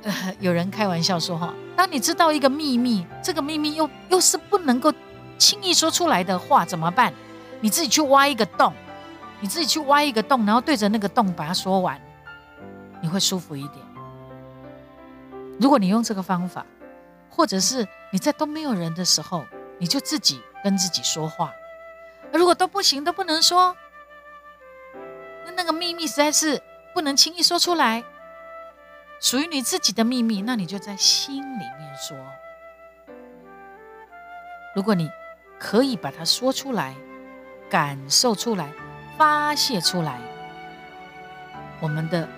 [0.02, 4.92] 呃， 有人开玩笑说哈，当你知道一个秘密，这个秘密又又是不能够
[5.38, 7.12] 轻易说出来的话，怎么办？
[7.60, 8.72] 你自己去挖一个洞，
[9.40, 12.00] 你自己去挖一个洞，然后对着那个洞把它说完，
[13.00, 13.86] 你会舒服一点。
[15.60, 16.66] 如果你用这个方法，
[17.30, 19.44] 或者是你在都没有人的时候，
[19.78, 21.52] 你就自己跟自己说话。
[22.32, 23.76] 如果都不行，都不能说，
[25.44, 26.60] 那那个秘密实在是
[26.92, 28.02] 不能轻易说出来，
[29.22, 32.14] 属于你自己的秘密，那你就在心里面说。
[34.74, 35.10] 如果你
[35.58, 36.94] 可以把它说出来。
[37.70, 38.70] 感受出来，
[39.16, 40.20] 发泄出来。
[41.80, 42.28] 我们的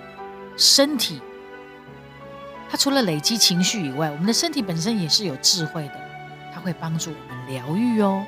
[0.56, 1.20] 身体，
[2.70, 5.94] 它除了累积情绪以外，我们的身体本身也是有智慧的，
[6.54, 8.24] 它会帮助我们疗愈哦。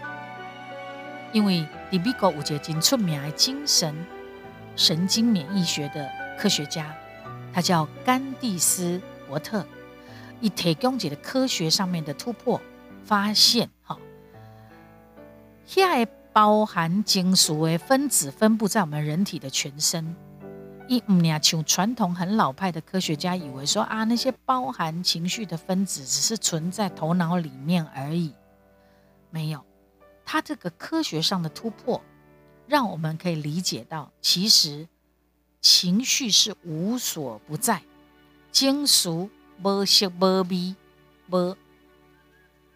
[1.31, 3.95] 因为迪比戈五结晶出名的精神
[4.75, 6.93] 神经免疫学的科学家，
[7.57, 9.67] 他叫甘蒂斯伯特，
[10.43, 12.61] 以提供解的科学上面的突破，
[13.03, 13.99] 发现哈，
[15.65, 16.07] 下一。
[16.35, 20.15] 包含金属的分子分布在我们人体的全身，
[20.87, 28.35] 一五年像传统很老派的科学家以为说啊，那些包含情绪的分子只是存在头脑里面而已，
[29.31, 29.65] 没有。
[30.27, 32.03] 他这个科学上的突破，
[32.67, 34.87] 让我们可以理解到，其实
[35.67, 37.83] 情绪是无所不在，
[38.53, 39.29] 金属
[39.63, 40.77] 无色无味
[41.31, 41.57] 无，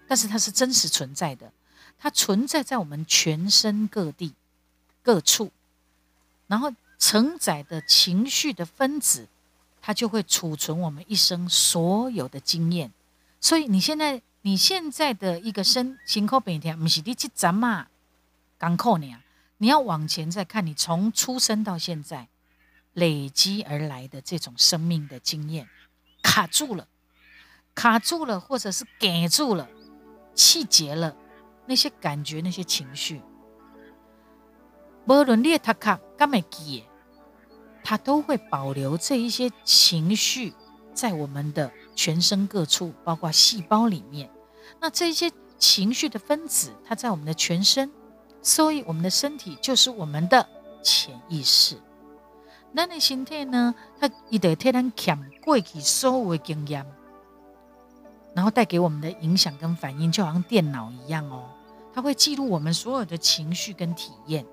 [0.08, 1.52] 但是它是真实存在的，
[1.98, 4.34] 它存在在我们全身各地
[5.02, 5.52] 各处，
[6.48, 6.72] 然后。
[7.02, 9.26] 承载的情绪的分子，
[9.80, 12.92] 它就会储存我们一生所有的经验。
[13.40, 17.86] 所以你现在你现在的一个身心口病天，不是你去怎嘛
[18.58, 19.24] 刚扣你啊？
[19.56, 22.28] 你要往前再看，你从出生到现在
[22.92, 25.68] 累积而来的这种生命的经验，
[26.22, 26.86] 卡住了，
[27.74, 29.68] 卡住了，或者是给住了，
[30.34, 31.16] 气结了，
[31.66, 33.22] 那些感觉，那些情绪，
[35.06, 36.84] 无论你他卡干没记。
[37.82, 40.52] 它都会保留这一些情绪
[40.92, 44.30] 在我们的全身各处，包括细胞里面。
[44.78, 47.90] 那这些情绪的分子，它在我们的全身，
[48.42, 50.46] 所以我们的身体就是我们的
[50.82, 51.80] 潜意识。
[52.74, 53.74] 咱的心态呢？
[53.98, 56.86] 它一直替咱强过去所有的经验，
[58.34, 61.44] 然后带给我们的影响跟反应，就好像电脑一样哦，
[61.92, 64.46] 它会记录我们所有的情绪跟体验，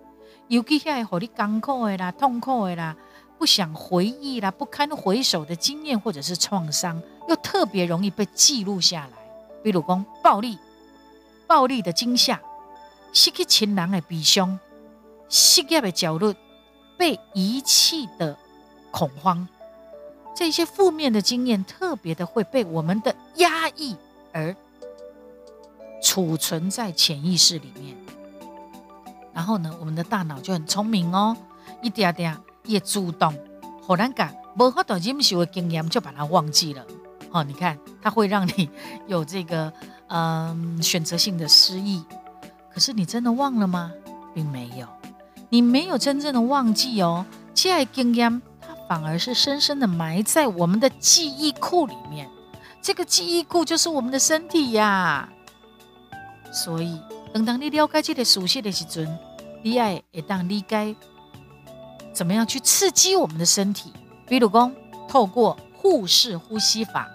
[0.48, 2.96] 尤其下让你艰苦的啦、痛苦的啦。
[3.38, 7.00] 不想回忆啦，不堪回首的经验或者是创伤，
[7.30, 9.18] 又特别容易被记录下来。
[9.64, 10.58] 比如讲暴力、
[11.46, 12.42] 暴力的惊吓、
[13.14, 14.60] 失去亲人的悲伤、
[15.30, 16.34] 失业的焦虑、
[16.98, 18.36] 被遗弃的
[18.92, 19.48] 恐慌，
[20.36, 23.96] 这些负面的经验特别的会被我们的压抑
[24.34, 24.56] 而
[26.02, 27.96] 储存在潜意识里面。
[29.34, 31.38] 然后呢，我们的大脑就很聪明哦，
[31.82, 32.38] 一点点。
[32.64, 33.34] 也主动，
[33.82, 36.86] 忽然感无法度忍受的经验，就把它忘记了。
[37.32, 38.70] 哦，你看，它会让你
[39.08, 39.72] 有这个
[40.08, 42.04] 嗯选择性的失忆。
[42.74, 43.94] 可是你真的忘了吗？
[44.34, 44.86] 并没有，
[45.50, 47.26] 你没有真正的忘记哦。
[47.54, 52.30] 这些经验，它反而是深深的埋在我们的记忆库里面。
[52.82, 55.28] 这个记忆库就是我们的身体呀。
[56.52, 57.00] 所以，
[57.34, 59.18] 等当你了解这个熟悉的时阵，
[59.64, 60.96] 你也会当理解。
[62.14, 63.92] 怎么样去刺激我们的身体？
[64.28, 64.72] 比如说，
[65.08, 67.08] 透过腹式呼吸法，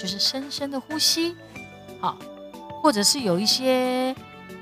[0.00, 1.34] 就是深深的呼吸，
[2.00, 2.16] 好，
[2.82, 4.14] 或者是有一些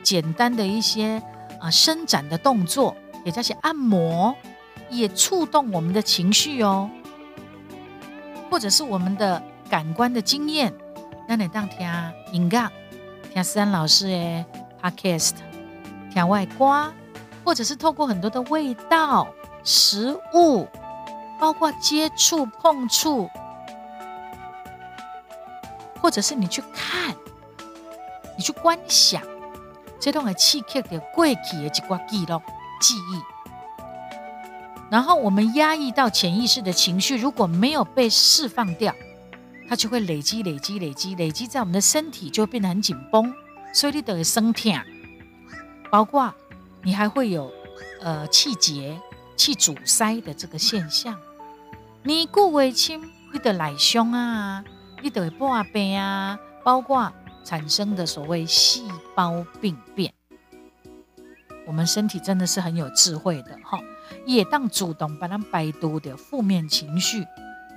[0.02, 1.22] 简单的一些
[1.60, 4.34] 啊伸展的动作，也叫些按摩，
[4.88, 6.88] 也触动我们的情绪哦。
[8.50, 10.72] 或者是我们的感官的经验，
[11.26, 11.88] 那你当听
[12.32, 12.70] 音乐，
[13.32, 14.44] 听思安老师的
[14.80, 15.32] podcast，
[16.12, 16.92] 听外挂，
[17.44, 19.26] 或者是透过很多的味道。
[19.66, 20.68] 食物，
[21.40, 23.30] 包括接触、碰触，
[26.02, 27.16] 或者是你去看，
[28.36, 29.22] 你去观想，
[29.98, 32.42] 这种的刺激的过去的一挂记录、
[32.84, 33.22] 记忆。
[34.90, 38.94] 然后我们压抑到潜意识的情绪，如果没有被释放掉，
[39.68, 43.32] 它就会累积、累积、累积、累积在我们的身体，就变得很紧绷，
[43.72, 44.72] 所以你等于生痛。
[45.90, 46.32] 包括
[46.82, 47.50] 你还会有
[48.02, 49.00] 呃气结。
[49.36, 51.18] 气阻塞的这个现象，
[52.04, 54.62] 你过为轻，你的奶胸啊，
[55.02, 60.14] 你的破病啊，包括产生的所谓细胞病变，
[61.66, 63.78] 我们身体真的是很有智慧的哈，
[64.26, 67.26] 也当主动把它摆渡的负面情绪，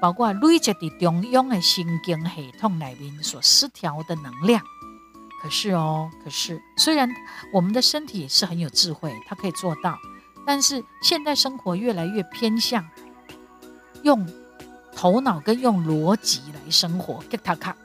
[0.02, 4.62] 包括累积的中央的神经系统里面所失调的能量。
[5.42, 7.10] 可是哦，可是虽然
[7.54, 9.98] 我们的身体是很有智慧，它可以做到。
[10.46, 12.88] 但是现代生活越来越偏向
[14.04, 14.26] 用
[14.96, 17.76] 头脑跟用逻辑来生活，get 他看，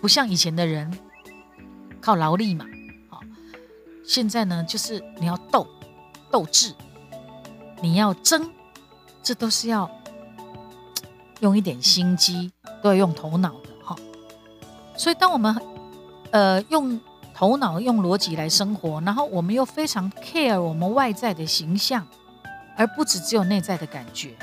[0.00, 0.96] 不像以前的人
[2.00, 2.64] 靠劳力嘛，
[4.08, 5.64] 现在呢就是你要斗
[6.30, 6.74] 斗志，
[7.80, 8.50] 你要争，
[9.22, 9.88] 这都是要
[11.40, 12.50] 用一点心机，
[12.82, 13.94] 都要用头脑的哈。
[14.96, 15.54] 所以当我们
[16.32, 16.98] 呃用。
[17.34, 22.04] 头脑用逻辑来生活，然后我们又非常 care 我们外在的形象，
[22.76, 24.34] 而不只只有内在的感觉。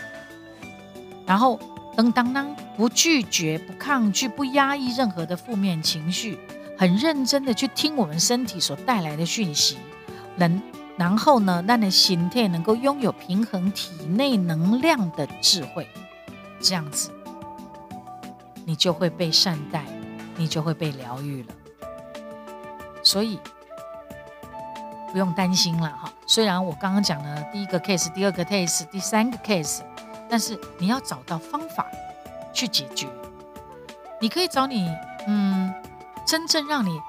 [1.26, 1.60] 然后
[1.98, 6.40] 当当当不拒绝、不抗拒、不压抑任何的负面情绪，
[6.78, 9.78] 很认真的去听我们身体所带来的讯息，
[10.36, 10.62] 能
[10.98, 15.88] 然后呢，让你心态能够拥有平衡体内能量的智慧，
[16.60, 17.12] 这样子，
[18.66, 19.84] 你就会被善待，
[20.38, 21.54] 你就会被疗愈了。
[23.04, 23.40] 所以
[25.12, 26.12] 不用担心了哈。
[26.26, 29.82] 虽然我刚刚讲了第一个 case、第二个 case、第三个 case，
[30.30, 31.86] 但是你要找到方法
[32.54, 33.08] 去解决。
[34.20, 34.90] 你可以找你，
[35.28, 35.74] 嗯，
[36.26, 37.00] 真正让你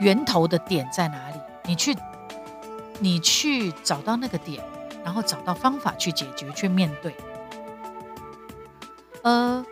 [0.00, 1.40] 源头的点在哪里？
[1.64, 1.96] 你去，
[3.00, 4.62] 你去找到那个点，
[5.04, 7.14] 然后找到方法去解决、去面对。
[9.22, 9.64] 呃，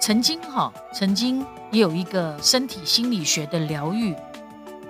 [0.00, 4.16] 曾经哈，曾经也有一个身体心理学的疗愈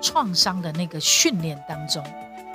[0.01, 2.03] 创伤的那个训练当中，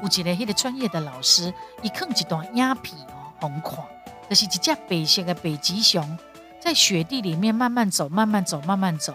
[0.02, 3.84] 有一个那个专业的老师，一看一段鸭皮哦，红看，
[4.30, 6.18] 就是一只白色的北极熊。
[6.62, 9.14] 在雪地里面慢慢走，慢慢走，慢慢走。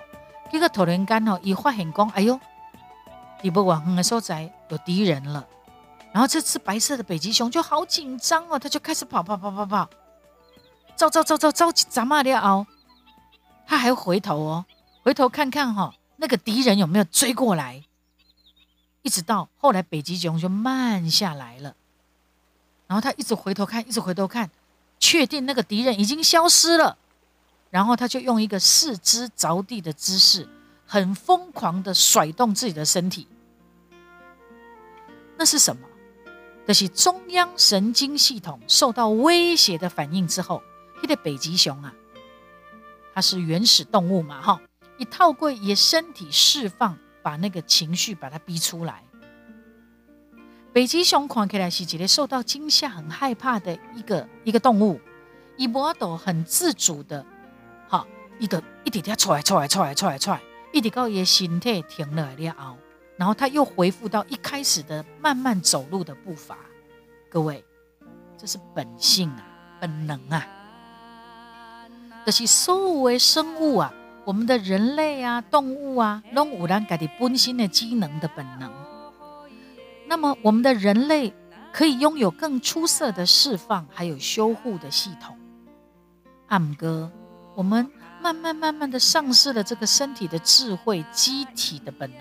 [0.54, 2.38] 一个突然间哦，一发现光，哎呦，
[3.42, 5.44] 你不往远的所在有敌人了。
[6.12, 9.90] 然后这只白色的北极熊就好紧张哦，它就开始跑跑跑跑跑，
[10.94, 12.64] 走走走走走，怎么了哦？
[13.66, 14.64] 它还回头哦，
[15.02, 17.82] 回头看看哈，那个敌人有没有追过来？
[19.02, 21.74] 一直到后来，北极熊就慢下来了。
[22.86, 24.48] 然后他一直回头看，一直回头看，
[25.00, 26.96] 确定那个敌人已经消失了。
[27.74, 30.48] 然后他就用一个四肢着地的姿势，
[30.86, 33.26] 很疯狂的甩动自己的身体。
[35.36, 35.84] 那是什么？
[36.64, 40.62] 这是中央神经系统受到威胁的反应之后，
[41.02, 41.92] 那个北极熊啊，
[43.12, 44.60] 它是原始动物嘛，哈，
[44.96, 49.02] 一套过也身体释放，把那个情绪把它逼出来。
[50.72, 55.00] 北极熊看起来是一个受到惊吓、很害怕的一个一个动物，
[55.56, 57.26] 伊波都很自主的。
[58.38, 60.40] 一直一直在踹踹踹踹踹，
[60.72, 62.76] 一直到伊身体停了了后，
[63.16, 66.56] 然后他又恢复到一开始的慢慢走路的步伐。
[67.30, 67.64] 各位，
[68.36, 69.46] 这是本性啊，
[69.80, 70.44] 本能啊，
[72.26, 73.92] 这是所有的生物啊，
[74.24, 78.72] 我们的人类啊，动物啊，拢有咱家己本性的机能的本能。
[80.08, 81.32] 那么，我们的人类
[81.72, 85.38] 可以拥有更出色的释放还有修护的系统。
[86.48, 87.10] 阿姆哥，
[87.54, 87.88] 我们。
[88.24, 92.20] 慢慢慢慢的丧失了这个身体的智慧、机体的本能，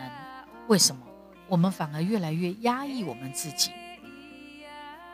[0.67, 1.01] 为什么？
[1.47, 3.71] 我们反而越来越压抑我们自己？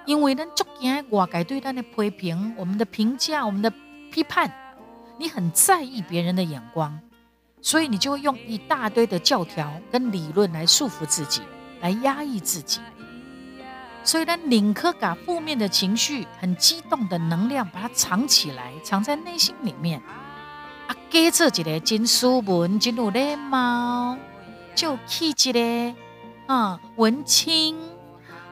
[0.08, 3.72] 因为呢，逐渐外界对他的批评、我们的评价、我们的
[4.12, 4.52] 批判，
[5.20, 7.00] 你很在意别人的眼光，
[7.62, 11.44] 所以你就会用一大堆的教条跟理论来束缚自己，
[11.82, 12.82] 来压抑自己。
[14.04, 20.02] 所以呢，宁可把负面的情绪、很激动的能量，把它藏起来，藏在内心里面。
[21.10, 24.16] 啊，假做一个真斯文、真有礼貌、
[24.76, 25.96] 就气质嘞
[26.46, 27.76] 啊，文青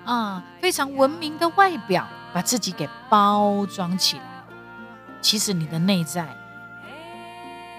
[0.04, 4.24] 啊，非常文明的外表，把自己给包装起来。
[5.22, 6.28] 其实你的内在，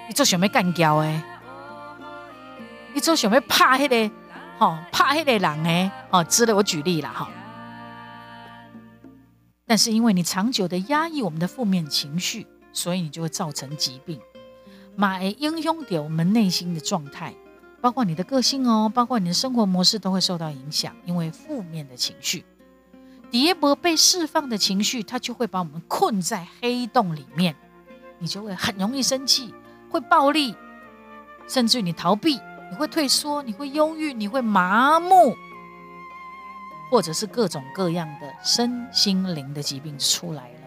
[0.06, 1.22] 你做想要干掉诶，
[2.94, 4.14] 你做想要怕迄个，
[4.58, 6.54] 吼怕迄个人诶，哦，值得。
[6.54, 7.28] 我举例了哈。
[9.66, 14.20] 但是因为你长久的压抑我们的负面情绪，所以你就会造成疾病。
[15.00, 17.32] 马会影响到我们内心的状态，
[17.80, 20.92] 包括你的个性哦，包括你的生活模式都会受到影响。
[21.04, 22.44] 因为负面的情绪，
[23.30, 27.54] 叠波被释放的情绪，它就会把我们困在黑洞里面，
[28.18, 29.54] 你就会很容易生气，
[29.88, 30.56] 会暴力，
[31.46, 35.36] 甚至于你逃避，你会退缩，你会忧郁，你会麻木，
[36.90, 40.58] 或者是各种各样的身心灵的疾病出来了。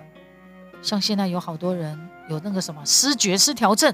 [0.82, 3.94] 像现在有好多人有那个什么失觉失调症。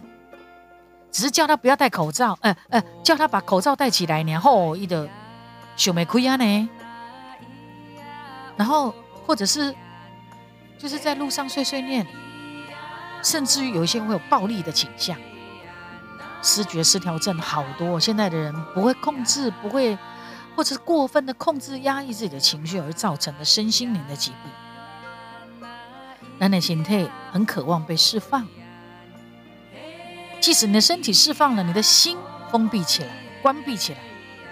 [1.18, 5.10] 只是叫他不要戴口罩，呃呃，叫他把口罩戴起来，然后一的
[5.76, 6.70] 小没亏啊呢。
[8.56, 8.94] 然后
[9.26, 9.74] 或者是
[10.78, 12.06] 就是在路上碎碎念，
[13.24, 15.18] 甚至于有一些会有暴力的倾向。
[16.44, 19.98] 视觉失调症好多，现在的人不会控制，不会
[20.56, 25.68] 或者是过分的控制压抑自己的情绪而造成的身心灵的疾病。
[26.38, 28.48] 男的心态很渴望被释放。
[30.40, 32.18] 即使你的身体释放了，你的心
[32.52, 33.10] 封闭起来、
[33.42, 34.00] 关闭起来，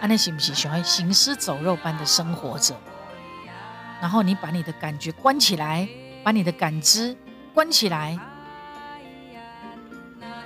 [0.02, 0.54] 安那行不行？
[0.54, 2.76] 喜欢行尸走肉般的生活着，
[4.02, 5.88] 然后你把你的感觉关起来，
[6.24, 7.16] 把你的感知
[7.54, 8.20] 关起来，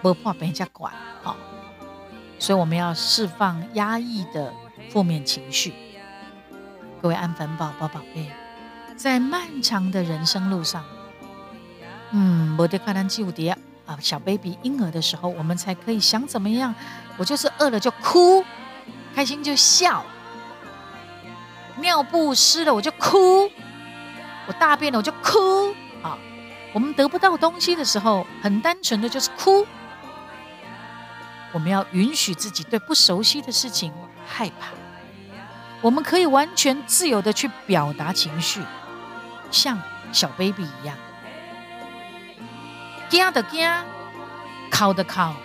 [0.01, 1.35] 不怕别人家管啊！
[2.37, 4.53] 所以我们要释放压抑的
[4.89, 5.73] 负面情绪。
[7.01, 8.29] 各位安粉宝宝宝贝，
[8.95, 10.83] 在漫长的人生路上，
[12.11, 13.57] 嗯，我得看咱旧碟。
[13.89, 16.75] 啊，小 baby 婴儿的时候，我们才可以想怎么样？
[17.17, 18.45] 我就是饿了就哭，
[19.15, 20.05] 开心就笑，
[21.77, 23.49] 尿布湿了我就哭，
[24.45, 25.73] 我大便了我就哭。
[26.03, 26.15] 啊，
[26.71, 29.65] 我们得不到东西的时候，很单纯的就是哭。
[31.51, 33.91] 我们要允许自己对不熟悉的事情
[34.27, 34.67] 害怕，
[35.81, 38.61] 我们可以完全自由的去表达情绪，
[39.49, 39.81] 像
[40.11, 40.95] 小 baby 一样。
[43.09, 43.69] 惊的惊，
[44.69, 45.35] 考的考。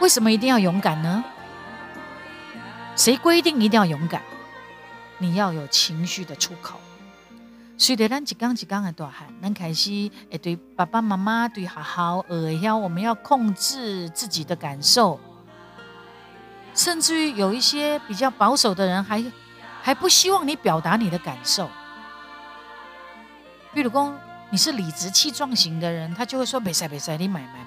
[0.00, 1.24] 为什么一定要勇敢呢？
[2.96, 4.20] 谁规定一定要勇敢？
[5.18, 6.80] 你要有情绪的出口。
[7.76, 9.90] 随着咱一刚一刚的大汉，咱开始
[10.30, 15.20] 会对爸爸妈妈、对好好儿要，我们要控制自己的感受。
[16.74, 19.24] 甚至于有一些比较保守的人，还
[19.80, 21.68] 还不希望你表达你的感受。
[23.72, 24.12] 比如说，
[24.50, 27.66] 你是理直气壮型的人，他就会说：“没事没事，你买买买。”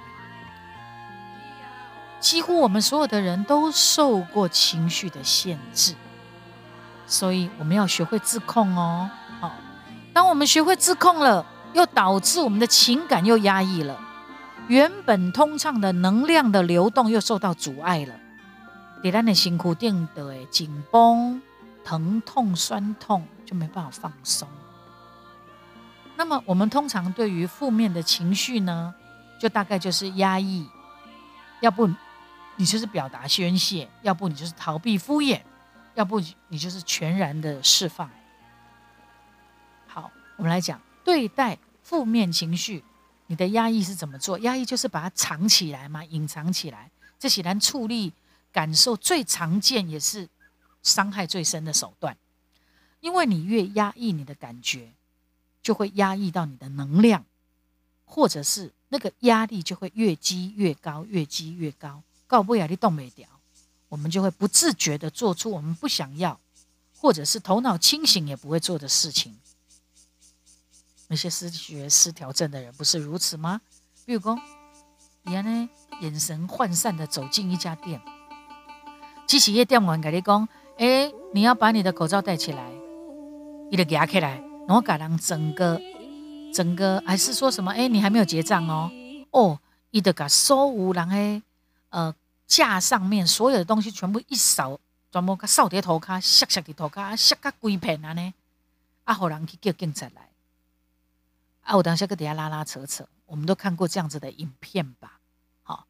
[2.20, 5.96] 几乎我们所有的人都受过情绪的限制，
[7.08, 9.10] 所以我们要学会自控哦。
[9.40, 9.52] 好，
[10.14, 14.00] 当我们学会自控了，又导致我们的情感又压抑了，
[14.68, 18.14] 原本通畅的能量的流动又受到阻碍了。
[19.04, 21.42] 在咱的辛苦定的紧绷、
[21.84, 24.48] 疼痛、酸痛就没办法放松。
[26.22, 28.94] 那么我们通常对于负面的情绪呢，
[29.40, 30.70] 就大概就是压抑，
[31.62, 31.90] 要不
[32.58, 35.42] 你就是表达宣泄，要不你就是逃避敷衍，
[35.96, 38.08] 要不你就是全然的释放。
[39.88, 42.84] 好，我们来讲对待负面情绪，
[43.26, 44.38] 你的压抑是怎么做？
[44.38, 48.14] 压抑就是把它藏起来嘛，隐藏起来，这显然处理。
[48.52, 50.30] 感受最常见也是
[50.84, 52.16] 伤害最深的手段，
[53.00, 54.92] 因为你越压抑你的感觉，
[55.62, 57.26] 就会压抑到你的能量，
[58.06, 63.28] 或者是那个压力就会越积越高，越积越高，告不了你动没掉，
[63.90, 66.40] 我们就会不自觉的做出我们不想要，
[66.98, 69.38] 或者是头脑清醒也不会做的事情。
[71.08, 73.62] 那些失觉失调症的人不是如此吗？
[74.06, 74.40] 比如说，
[75.24, 75.70] 你看呢，
[76.02, 78.02] 眼神涣散的走进一家店。
[79.28, 80.48] 机器业店员跟你讲
[80.80, 82.72] ：“哎，你要把你的口罩戴起来，
[83.70, 84.44] 你得夹起来。
[84.72, 85.78] 然后给人整个
[86.54, 87.74] 整个，还是说什么？
[87.74, 88.90] 哎，你还没有结账哦。
[89.32, 89.60] 哦，
[89.90, 91.44] 你得把所有人诶，
[91.90, 92.16] 呃，
[92.48, 94.80] 架上面所有的东西全部一扫，
[95.12, 98.34] 全部个扫碟头卡，削削的头卡，削个规片啊呢？
[99.04, 100.30] 啊，好人去叫警察来。
[101.64, 105.20] 啊，我等下个底下拉拉扯扯，我们都看过这样子的影片吧？”
[105.64, 105.86] 好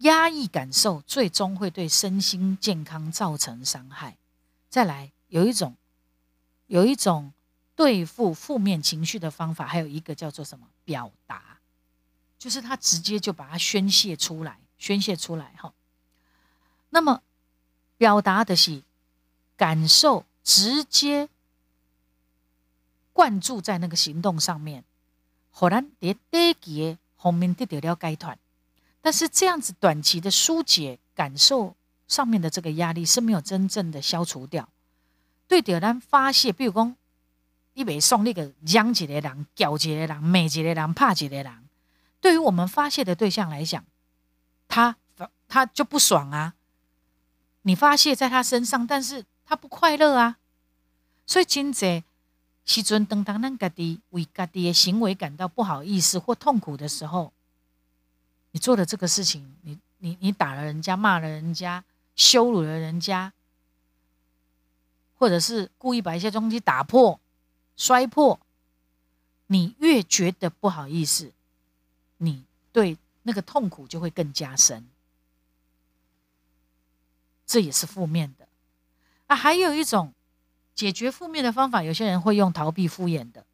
[0.00, 4.18] 压抑感受，最终会对身心健康造成伤害。
[4.68, 5.74] 再来，有一种，
[6.66, 7.32] 有一种
[7.78, 10.66] 对付负面情绪的方法，还有一个叫做什么？
[10.84, 11.58] 表达，
[12.36, 15.72] 就是他直接就把它宣泄出来，宣泄出来哈。
[16.90, 17.22] 那么，
[17.96, 18.82] 表达的是
[19.56, 21.28] 感受，直接
[23.12, 24.82] 灌注在那个行动上面，
[25.52, 28.36] 忽然在短期后面得到了解脱。
[29.00, 31.76] 但是这样子短期的疏解感受
[32.08, 34.68] 上面的这个压力是没有真正的消除掉。
[35.46, 36.96] 对的人发泄，比如讲，
[37.78, 41.68] 你袂送那个嚷一个人、叫一个人、骂一个人、怕一个人，
[42.20, 43.84] 对于我们发泄的对象来讲，
[44.66, 44.96] 他
[45.46, 46.54] 他就不爽啊。
[47.62, 50.38] 你发泄在他身上，但是他不快乐啊。
[51.24, 52.02] 所以今在
[52.64, 57.32] 时阵，当当咱家己为家己的行为感到不好意思或痛苦的时候。
[58.50, 61.84] 你做的这个事情，你你你打了人家，骂了人家，
[62.16, 63.32] 羞辱了人家，
[65.16, 67.20] 或者是故意把一些东西打破、
[67.78, 68.38] 摔破，
[69.46, 71.32] 你越觉得不好意思，
[72.18, 74.84] 你对那个痛苦就会更加深，
[77.46, 78.46] 这也是负面的。
[79.28, 80.12] 啊，还有一种
[80.74, 83.46] 解决负面的方法，有些人会用逃避敷衍的，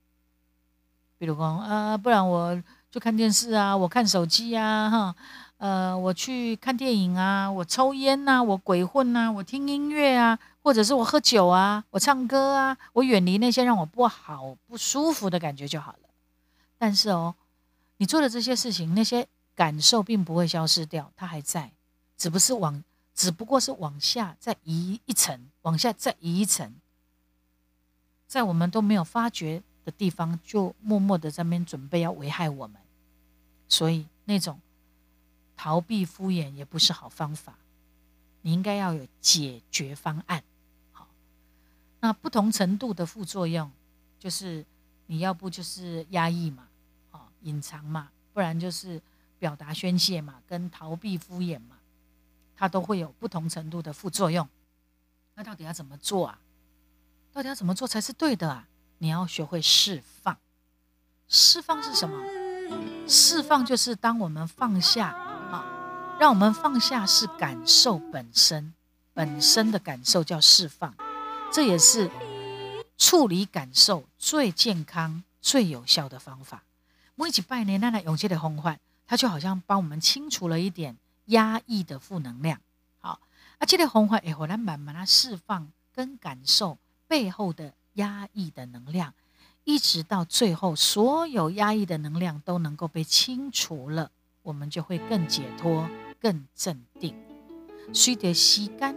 [1.18, 2.60] 比如说啊，不然我。
[2.94, 5.16] 就看电视啊，我看手机啊，哈，
[5.64, 16.10] 呃，我去看电影啊，我抽烟呐，我鬼混呐，我听音乐啊，或者是我喝酒啊，我唱歌啊，我远离那些让我不好、不舒服的感觉就好了。
[16.76, 17.34] 但是哦，
[17.96, 21.72] 你做的这些事情，那些感受并不会消失掉，它还在，
[22.18, 22.84] 只不是往，
[23.14, 26.74] 只不过是往下再移一层，往下再移一层，
[28.26, 32.76] 在我们都没有发觉的地方，就默默的在那边准备要危害我们。
[33.66, 34.60] 所以那种
[35.56, 37.54] 逃避敷衍也不是好方法，
[38.42, 40.42] 你应该要有解决方案。
[40.92, 41.08] 好，
[42.00, 43.70] 那不同程度的副作用，
[44.18, 44.64] 就是
[45.06, 46.68] 你要不就是压抑嘛，
[47.12, 49.00] 哦，隐藏嘛，不然就是
[49.38, 51.76] 表达宣泄嘛，跟逃避敷衍嘛，
[52.56, 54.48] 它都会有不同程度的副作用。
[55.34, 56.38] 那到底要怎么做啊？
[57.32, 58.68] 到底要怎么做才是对的啊？
[58.98, 60.38] 你要学会释放。
[61.26, 62.16] 释放是什么？
[63.08, 65.33] 释放就是当我们放下，
[66.18, 68.72] 让我们放下是感受本身，
[69.12, 70.94] 本身的感受叫释放，
[71.52, 72.08] 这也是
[72.96, 76.62] 处理感受最健康、最有效的方法。
[77.16, 80.96] 每一起拜年，那那永接的方法，它就好像帮我们清除了一点
[81.26, 82.60] 压抑的负能量。
[83.00, 83.18] 好，
[83.58, 89.12] 啊，这个方法也会让慢慢的释放跟感受背后的压抑的能量，
[89.64, 94.10] 一直到最后，所有压抑的能量都能够被清除了，
[94.42, 95.88] 我们就会更解脱、
[96.24, 97.14] 更镇定。
[97.92, 98.96] 随着吸干，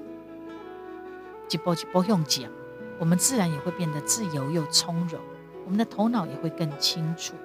[1.52, 2.50] 一步一步用讲，
[2.98, 5.20] 我们自然也会变得自由又从容，
[5.66, 7.36] 我们的头脑也会更清楚。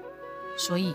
[0.57, 0.95] 所以，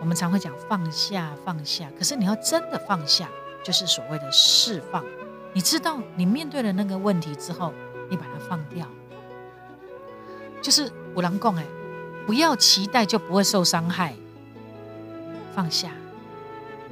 [0.00, 1.90] 我们常会讲放下，放下。
[1.98, 3.28] 可是你要真的放下，
[3.62, 5.04] 就是所谓的释放。
[5.52, 7.74] 你知道，你面对了那个问题之后，
[8.08, 8.86] 你把它放掉，
[10.62, 11.66] 就是五郎共哎，
[12.26, 14.14] 不要期待就不会受伤害。
[15.54, 15.90] 放下，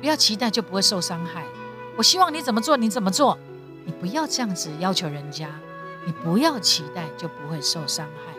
[0.00, 1.44] 不要期待就不会受伤害。
[1.96, 3.38] 我希望你怎么做，你怎么做。
[3.84, 5.48] 你不要这样子要求人家，
[6.04, 8.34] 你不要期待就不会受伤害。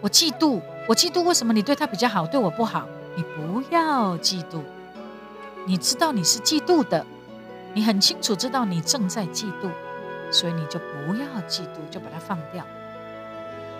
[0.00, 2.86] 我嫉妒，我嫉妒，为什么你对他比较好，对我不好？
[3.16, 4.60] 你不要嫉妒，
[5.66, 7.04] 你知道你是嫉妒的，
[7.74, 9.70] 你很清楚知道你正在嫉妒，
[10.30, 12.64] 所以你就不要嫉妒，就把它放掉。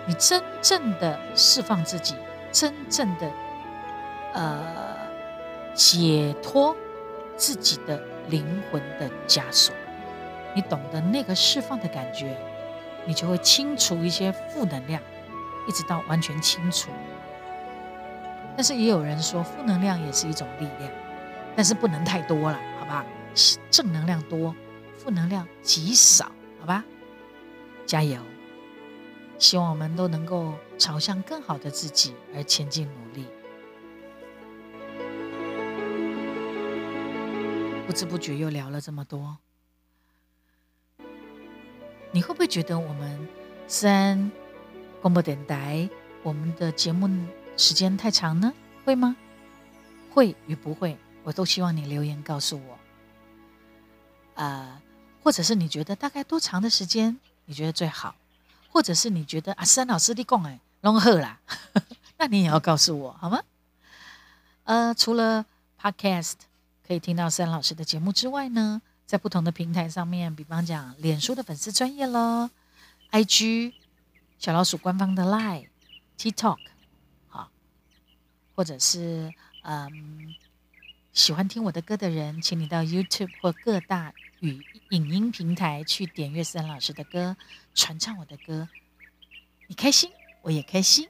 [0.05, 2.15] 你真正的释放自己，
[2.51, 3.31] 真正的
[4.33, 4.96] 呃
[5.77, 6.75] 解脱
[7.35, 9.73] 自己的灵魂的枷锁。
[10.55, 12.35] 你懂得那个释放的感觉，
[13.05, 14.99] 你就会清除一些负能量，
[15.67, 16.89] 一直到完全清除。
[18.55, 20.91] 但是也有人说，负能量也是一种力量，
[21.55, 23.05] 但是不能太多了，好吧？
[23.69, 24.55] 正能量多，
[24.97, 26.83] 负能量极少，好吧？
[27.85, 28.19] 加油！
[29.37, 33.27] 希望我们都能够朝向更好的自己而前进努力。
[37.87, 39.37] 不知不觉又聊了这么多。
[42.11, 43.27] 你会不会觉得我们
[43.65, 44.29] 三
[45.01, 45.89] 广播电台
[46.21, 47.09] 我们的节目
[47.55, 48.53] 时间太长呢？
[48.83, 49.15] 会吗？
[50.13, 52.77] 会与不会，我都希望你留言告诉我。
[54.35, 54.81] 呃，
[55.23, 58.15] 或者是你觉得大概多长的时间你觉得最好？
[58.69, 61.39] 或者是你觉得啊，三老师你讲哎，龙贺啦，
[62.19, 63.41] 那你也要告诉我好吗？
[64.65, 65.45] 呃，除了
[65.81, 66.33] Podcast
[66.87, 68.81] 可以听到三老师的节目之外呢？
[69.05, 72.49] 在不同的平台上面，比方讲脸书的粉丝专业咯
[73.09, 73.73] i g
[74.39, 75.67] 小老鼠官方的 Line、
[76.17, 76.57] TikTok，
[77.27, 77.49] 好，
[78.55, 79.33] 或者是
[79.63, 80.33] 嗯
[81.11, 87.35] 喜欢听我的歌的人，请你到 YouTube 或各大语影音平台去点阅思安老师的歌，
[87.73, 88.69] 传唱我的歌，
[89.67, 90.09] 你开心，
[90.41, 91.09] 我也开心。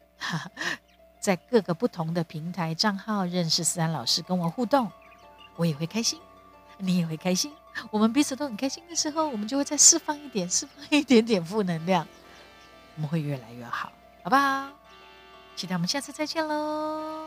[1.20, 4.92] 在各个不同的平台账号认识思安老师，跟我互动，
[5.58, 6.18] 我也会开心，
[6.78, 7.52] 你也会开心。
[7.92, 12.08] 我们彼此都很开心的时候，我们就会再释放一点，释放一点点负能量，
[12.96, 13.92] 我们会越来越好，
[14.24, 14.70] 好不好？
[15.56, 17.27] 期待我们下次再见喽。